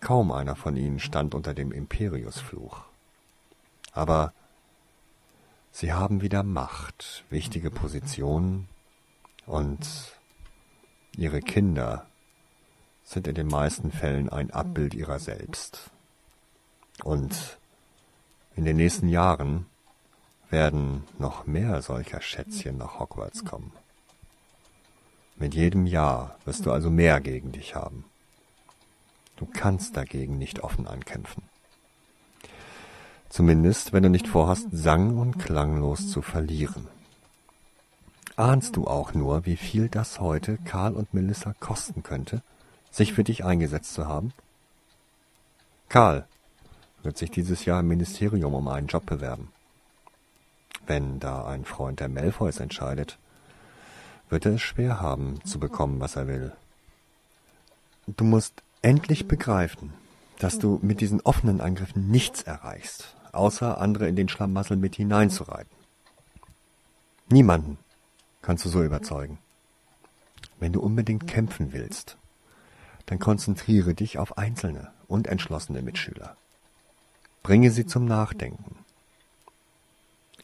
kaum 0.00 0.32
einer 0.32 0.56
von 0.56 0.76
ihnen 0.76 0.98
stand 0.98 1.34
unter 1.34 1.54
dem 1.54 1.70
Imperiusfluch. 1.70 2.80
Aber 3.92 4.32
sie 5.74 5.92
haben 5.92 6.22
wieder 6.22 6.44
Macht, 6.44 7.24
wichtige 7.30 7.68
Positionen 7.68 8.68
und 9.44 10.16
ihre 11.16 11.40
Kinder 11.40 12.06
sind 13.02 13.26
in 13.26 13.34
den 13.34 13.48
meisten 13.48 13.90
Fällen 13.90 14.28
ein 14.28 14.52
Abbild 14.52 14.94
ihrer 14.94 15.18
selbst. 15.18 15.90
Und 17.02 17.58
in 18.54 18.64
den 18.64 18.76
nächsten 18.76 19.08
Jahren 19.08 19.66
werden 20.48 21.02
noch 21.18 21.44
mehr 21.44 21.82
solcher 21.82 22.20
Schätzchen 22.20 22.78
nach 22.78 23.00
Hogwarts 23.00 23.44
kommen. 23.44 23.72
Mit 25.34 25.54
jedem 25.54 25.86
Jahr 25.86 26.38
wirst 26.44 26.64
du 26.66 26.72
also 26.72 26.88
mehr 26.88 27.20
gegen 27.20 27.50
dich 27.50 27.74
haben. 27.74 28.04
Du 29.34 29.46
kannst 29.46 29.96
dagegen 29.96 30.38
nicht 30.38 30.60
offen 30.60 30.86
ankämpfen. 30.86 31.42
Zumindest, 33.28 33.92
wenn 33.92 34.02
du 34.04 34.10
nicht 34.10 34.28
vorhast, 34.28 34.68
sang- 34.72 35.18
und 35.18 35.38
klanglos 35.38 36.08
zu 36.08 36.22
verlieren. 36.22 36.88
Ahnst 38.36 38.76
du 38.76 38.86
auch 38.86 39.14
nur, 39.14 39.46
wie 39.46 39.56
viel 39.56 39.88
das 39.88 40.20
heute 40.20 40.58
Karl 40.64 40.94
und 40.94 41.14
Melissa 41.14 41.54
kosten 41.58 42.02
könnte? 42.02 42.42
sich 42.94 43.12
für 43.12 43.24
dich 43.24 43.44
eingesetzt 43.44 43.92
zu 43.92 44.06
haben? 44.06 44.32
Karl 45.88 46.26
wird 47.02 47.18
sich 47.18 47.30
dieses 47.30 47.64
Jahr 47.64 47.80
im 47.80 47.88
Ministerium 47.88 48.54
um 48.54 48.68
einen 48.68 48.86
Job 48.86 49.04
bewerben. 49.04 49.48
Wenn 50.86 51.18
da 51.18 51.44
ein 51.44 51.64
Freund 51.64 52.00
der 52.00 52.08
Malfoys 52.08 52.60
entscheidet, 52.60 53.18
wird 54.28 54.46
er 54.46 54.54
es 54.54 54.62
schwer 54.62 55.00
haben, 55.00 55.40
zu 55.44 55.58
bekommen, 55.58 56.00
was 56.00 56.16
er 56.16 56.28
will. 56.28 56.52
Du 58.06 58.24
musst 58.24 58.62
endlich 58.80 59.26
begreifen, 59.26 59.92
dass 60.38 60.58
du 60.58 60.78
mit 60.82 61.00
diesen 61.00 61.20
offenen 61.20 61.60
Angriffen 61.60 62.10
nichts 62.10 62.42
erreichst, 62.42 63.16
außer 63.32 63.80
andere 63.80 64.08
in 64.08 64.16
den 64.16 64.28
Schlamassel 64.28 64.76
mit 64.76 64.96
hineinzureiten. 64.96 65.70
Niemanden 67.28 67.78
kannst 68.42 68.64
du 68.64 68.68
so 68.68 68.82
überzeugen. 68.82 69.38
Wenn 70.58 70.72
du 70.72 70.80
unbedingt 70.80 71.26
kämpfen 71.26 71.72
willst, 71.72 72.16
dann 73.06 73.18
konzentriere 73.18 73.94
dich 73.94 74.18
auf 74.18 74.38
einzelne 74.38 74.92
und 75.08 75.26
entschlossene 75.26 75.82
Mitschüler. 75.82 76.36
Bringe 77.42 77.70
sie 77.70 77.86
zum 77.86 78.06
Nachdenken. 78.06 78.76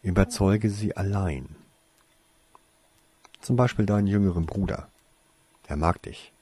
Überzeuge 0.02 0.70
sie 0.70 0.96
allein. 0.96 1.56
Zum 3.40 3.56
Beispiel 3.56 3.86
deinen 3.86 4.06
jüngeren 4.06 4.46
Bruder. 4.46 4.88
Er 5.66 5.76
mag 5.76 6.02
dich. 6.02 6.32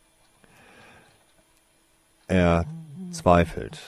Er 2.26 2.66
zweifelt. 3.18 3.80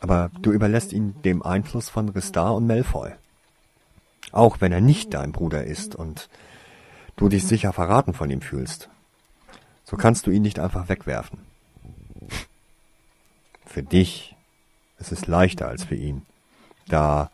Aber 0.00 0.30
du 0.42 0.52
überlässt 0.52 0.92
ihn 0.92 1.14
dem 1.22 1.42
Einfluss 1.42 1.88
von 1.88 2.08
Ristar 2.08 2.54
und 2.54 2.66
Malfoy. 2.66 3.12
Auch 4.32 4.60
wenn 4.60 4.72
er 4.72 4.80
nicht 4.80 5.14
dein 5.14 5.32
Bruder 5.32 5.64
ist 5.64 5.94
und 5.94 6.28
du 7.16 7.28
dich 7.28 7.46
sicher 7.46 7.72
verraten 7.72 8.12
von 8.12 8.28
ihm 8.30 8.40
fühlst. 8.40 8.88
So 9.84 9.96
kannst 9.96 10.26
du 10.26 10.30
ihn 10.30 10.42
nicht 10.42 10.58
einfach 10.58 10.88
wegwerfen. 10.88 11.40
Für 13.64 13.82
dich 13.82 14.36
ist 14.98 15.12
es 15.12 15.26
leichter 15.26 15.68
als 15.68 15.84
für 15.84 15.96
ihn, 15.96 16.22
da 16.88 17.30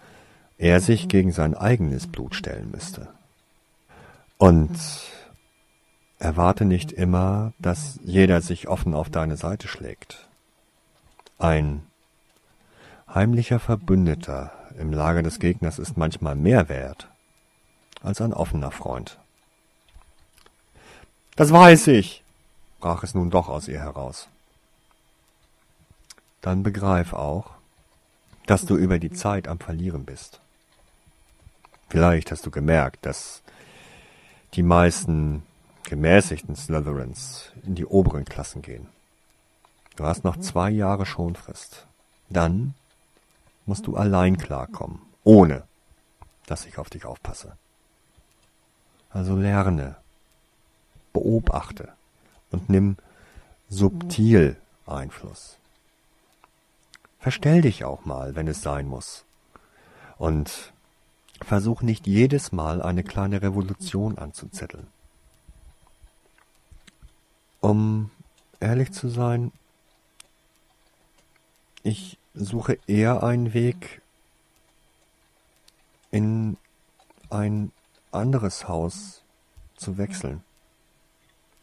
er 0.59 0.81
sich 0.81 1.09
gegen 1.09 1.33
sein 1.33 1.55
eigenes 1.55 2.07
Blut 2.07 2.35
stellen 2.35 2.71
müsste. 2.71 3.09
Und 4.39 4.71
erwarte 6.19 6.65
nicht 6.65 6.93
immer, 6.93 7.53
dass 7.59 7.99
jeder 8.05 8.43
sich 8.43 8.69
offen 8.69 8.95
auf 8.95 9.11
deine 9.11 9.37
Seite 9.37 9.69
schlägt. 9.69 10.30
Ein 11.41 11.87
heimlicher 13.09 13.61
Verbündeter 13.61 14.53
im 14.79 14.93
Lager 14.93 15.23
des 15.23 15.39
Gegners 15.39 15.79
ist 15.79 15.97
manchmal 15.97 16.35
mehr 16.35 16.69
wert 16.69 17.09
als 18.03 18.21
ein 18.21 18.35
offener 18.35 18.71
Freund. 18.71 19.19
Das 21.37 21.51
weiß 21.51 21.87
ich, 21.87 22.23
brach 22.79 23.05
es 23.05 23.15
nun 23.15 23.31
doch 23.31 23.49
aus 23.49 23.69
ihr 23.69 23.81
heraus. 23.81 24.29
Dann 26.43 26.63
begreif 26.63 27.15
auch, 27.15 27.53
dass 28.45 28.67
du 28.67 28.77
über 28.77 28.99
die 28.99 29.11
Zeit 29.11 29.49
am 29.49 29.59
Verlieren 29.59 30.05
bist. 30.05 30.43
Vielleicht 31.89 32.33
hast 32.33 32.45
du 32.45 32.51
gemerkt, 32.51 33.07
dass 33.07 33.43
die 34.53 34.63
meisten 34.63 35.43
gemäßigten 35.85 36.55
Slytherins 36.55 37.51
in 37.65 37.77
die 37.77 37.87
oberen 37.87 38.27
Klassen 38.27 38.61
gehen. 38.61 38.89
Du 40.01 40.07
hast 40.07 40.25
noch 40.25 40.39
zwei 40.39 40.71
Jahre 40.71 41.05
Schonfrist. 41.05 41.87
Dann 42.31 42.73
musst 43.67 43.87
du 43.87 43.99
allein 43.99 44.39
klarkommen, 44.39 44.99
ohne 45.25 45.65
dass 46.47 46.65
ich 46.65 46.79
auf 46.79 46.89
dich 46.89 47.05
aufpasse. 47.05 47.59
Also 49.11 49.37
lerne, 49.37 49.97
beobachte, 51.13 51.93
und 52.51 52.71
nimm 52.71 52.97
subtil 53.69 54.57
Einfluss. 54.87 55.59
Verstell 57.19 57.61
dich 57.61 57.85
auch 57.85 58.07
mal, 58.07 58.35
wenn 58.35 58.49
es 58.49 58.63
sein 58.63 58.89
muss. 58.89 59.27
Und 60.17 60.73
versuch 61.43 61.83
nicht 61.83 62.07
jedes 62.07 62.53
Mal 62.53 62.81
eine 62.81 63.05
kleine 63.05 63.43
Revolution 63.43 64.17
anzuzetteln. 64.17 64.87
Um 67.61 68.11
ehrlich 68.61 68.93
zu 68.93 69.11
sein, 69.11 69.53
ich 71.83 72.19
suche 72.35 72.79
eher 72.87 73.23
einen 73.23 73.55
Weg 73.55 74.03
in 76.11 76.57
ein 77.31 77.73
anderes 78.11 78.69
Haus 78.69 79.23
zu 79.77 79.99
wechseln 79.99 80.43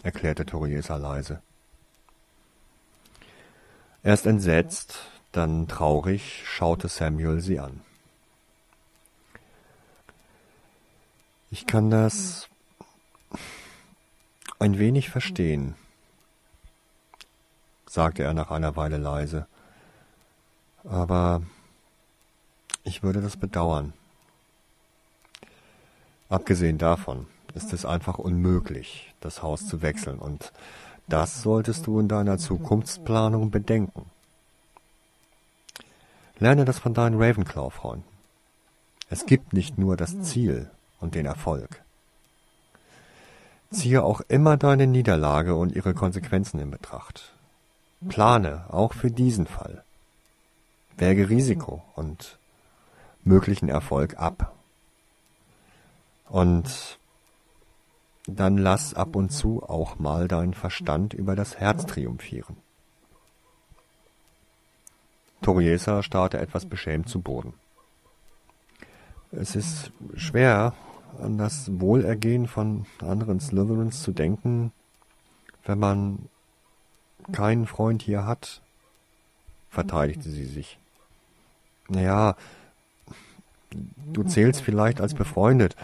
erklärte 0.07 0.45
Toriesa 0.45 0.95
leise. 0.95 1.41
Erst 4.03 4.25
entsetzt, 4.25 4.99
dann 5.31 5.67
traurig 5.67 6.43
schaute 6.45 6.87
Samuel 6.87 7.41
sie 7.41 7.59
an. 7.59 7.81
Ich 11.51 11.67
kann 11.67 11.89
das 11.89 12.47
ein 14.59 14.79
wenig 14.79 15.09
verstehen, 15.09 15.75
sagte 17.85 18.23
er 18.23 18.33
nach 18.33 18.51
einer 18.51 18.75
Weile 18.75 18.97
leise. 18.97 19.47
Aber 20.89 21.41
Ich 22.87 23.03
würde 23.03 23.19
das 23.19 23.35
bedauern. 23.35 23.91
Abgesehen 26.29 26.77
davon 26.77 27.27
ist 27.53 27.73
es 27.73 27.85
einfach 27.85 28.17
unmöglich, 28.17 29.13
das 29.19 29.43
Haus 29.43 29.67
zu 29.67 29.81
wechseln, 29.81 30.19
und 30.19 30.53
das 31.09 31.41
solltest 31.41 31.85
du 31.85 31.99
in 31.99 32.07
deiner 32.07 32.37
Zukunftsplanung 32.37 33.51
bedenken. 33.51 34.05
Lerne 36.39 36.63
das 36.63 36.79
von 36.79 36.93
deinen 36.93 37.21
Ravenclaw-Freunden. 37.21 38.05
Es 39.09 39.25
gibt 39.25 39.51
nicht 39.51 39.77
nur 39.77 39.97
das 39.97 40.21
Ziel 40.21 40.71
und 41.01 41.13
den 41.13 41.25
Erfolg. 41.25 41.81
Ziehe 43.69 44.01
auch 44.01 44.21
immer 44.29 44.55
deine 44.55 44.87
Niederlage 44.87 45.55
und 45.55 45.75
ihre 45.75 45.93
Konsequenzen 45.93 46.61
in 46.61 46.71
Betracht. 46.71 47.33
Plane 48.07 48.63
auch 48.69 48.93
für 48.93 49.11
diesen 49.11 49.45
Fall. 49.45 49.83
Wäge 50.97 51.29
Risiko 51.29 51.83
und 51.95 52.39
möglichen 53.23 53.69
Erfolg 53.69 54.17
ab. 54.17 54.55
Und 56.29 56.99
dann 58.25 58.57
lass 58.57 58.93
ab 58.93 59.15
und 59.15 59.29
zu 59.29 59.63
auch 59.63 59.99
mal 59.99 60.27
deinen 60.27 60.53
Verstand 60.53 61.13
über 61.13 61.35
das 61.35 61.57
Herz 61.57 61.85
triumphieren. 61.85 62.57
Toriesa 65.41 66.03
starrte 66.03 66.39
etwas 66.39 66.65
beschämt 66.65 67.07
zu 67.07 67.21
Boden. 67.21 67.53
Es 69.31 69.55
ist 69.55 69.91
schwer, 70.15 70.73
an 71.19 71.37
das 71.37 71.79
Wohlergehen 71.79 72.47
von 72.47 72.85
anderen 72.99 73.39
Slytherins 73.39 74.01
zu 74.01 74.11
denken, 74.11 74.71
wenn 75.63 75.79
man 75.79 76.29
keinen 77.31 77.65
Freund 77.65 78.01
hier 78.01 78.25
hat, 78.25 78.61
verteidigte 79.69 80.29
sie 80.29 80.45
sich. 80.45 80.79
Naja, 81.89 82.35
du 84.13 84.23
zählst 84.23 84.61
vielleicht 84.61 85.01
als 85.01 85.13
befreundet 85.13 85.75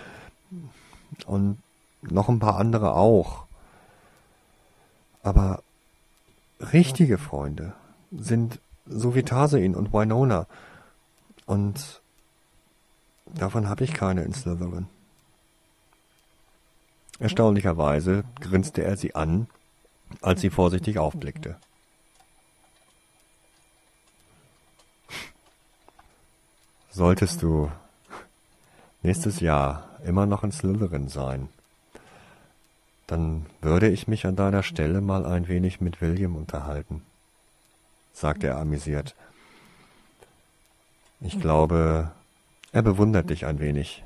und 1.25 1.57
noch 2.01 2.29
ein 2.29 2.39
paar 2.39 2.57
andere 2.57 2.95
auch. 2.95 3.45
Aber 5.21 5.63
richtige 6.59 7.17
Freunde 7.17 7.73
sind 8.11 8.59
so 8.85 9.15
wie 9.15 9.23
Tarsein 9.23 9.75
und 9.75 9.93
Winona. 9.93 10.47
Und 11.45 12.01
davon 13.25 13.69
habe 13.69 13.83
ich 13.83 13.93
keine 13.93 14.23
in 14.23 14.33
Slytherin. 14.33 14.87
Erstaunlicherweise 17.19 18.23
grinste 18.41 18.83
er 18.83 18.97
sie 18.97 19.15
an, 19.15 19.47
als 20.21 20.41
sie 20.41 20.49
vorsichtig 20.49 20.97
aufblickte. 20.97 21.57
Solltest 26.95 27.41
du 27.41 27.71
nächstes 29.01 29.39
Jahr 29.39 29.89
immer 30.05 30.27
noch 30.27 30.43
in 30.43 30.51
Slytherin 30.51 31.09
sein, 31.09 31.49
dann 33.07 33.47
würde 33.61 33.89
ich 33.89 34.07
mich 34.07 34.27
an 34.27 34.35
deiner 34.35 34.61
Stelle 34.61 35.01
mal 35.01 35.25
ein 35.25 35.47
wenig 35.47 35.81
mit 35.81 36.01
William 36.01 36.35
unterhalten, 36.35 37.01
sagte 38.13 38.45
er 38.45 38.59
amüsiert. 38.59 39.15
Ich 41.19 41.41
glaube, 41.41 42.11
er 42.71 42.83
bewundert 42.83 43.31
dich 43.31 43.47
ein 43.47 43.59
wenig. 43.59 44.03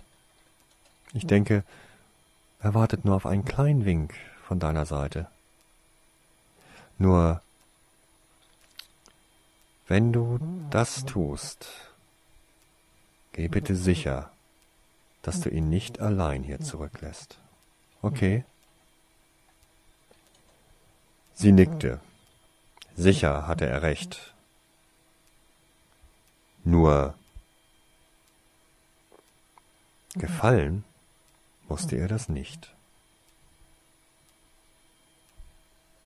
Ich 1.11 1.27
denke, 1.27 1.65
er 2.61 2.73
wartet 2.73 3.03
nur 3.03 3.17
auf 3.17 3.25
einen 3.25 3.43
kleinen 3.43 3.83
Wink 3.83 4.13
von 4.43 4.59
deiner 4.59 4.85
Seite. 4.85 5.27
Nur, 6.97 7.41
wenn 9.89 10.13
du 10.13 10.39
das 10.69 11.03
tust, 11.03 11.86
geh 13.37 13.47
bitte 13.47 13.75
sicher, 13.75 14.31
dass 15.21 15.41
du 15.41 15.49
ihn 15.49 15.69
nicht 15.69 16.01
allein 16.01 16.41
hier 16.43 16.59
zurücklässt. 16.59 17.37
Okay? 18.01 18.43
Sie 21.35 21.51
nickte. 21.51 21.99
Sicher 22.95 23.45
hatte 23.45 23.67
er 23.67 23.83
recht. 23.83 24.33
Nur 26.63 27.13
gefallen 30.15 30.83
musste 31.69 31.95
ihr 31.95 32.07
das 32.07 32.29
nicht. 32.29 32.73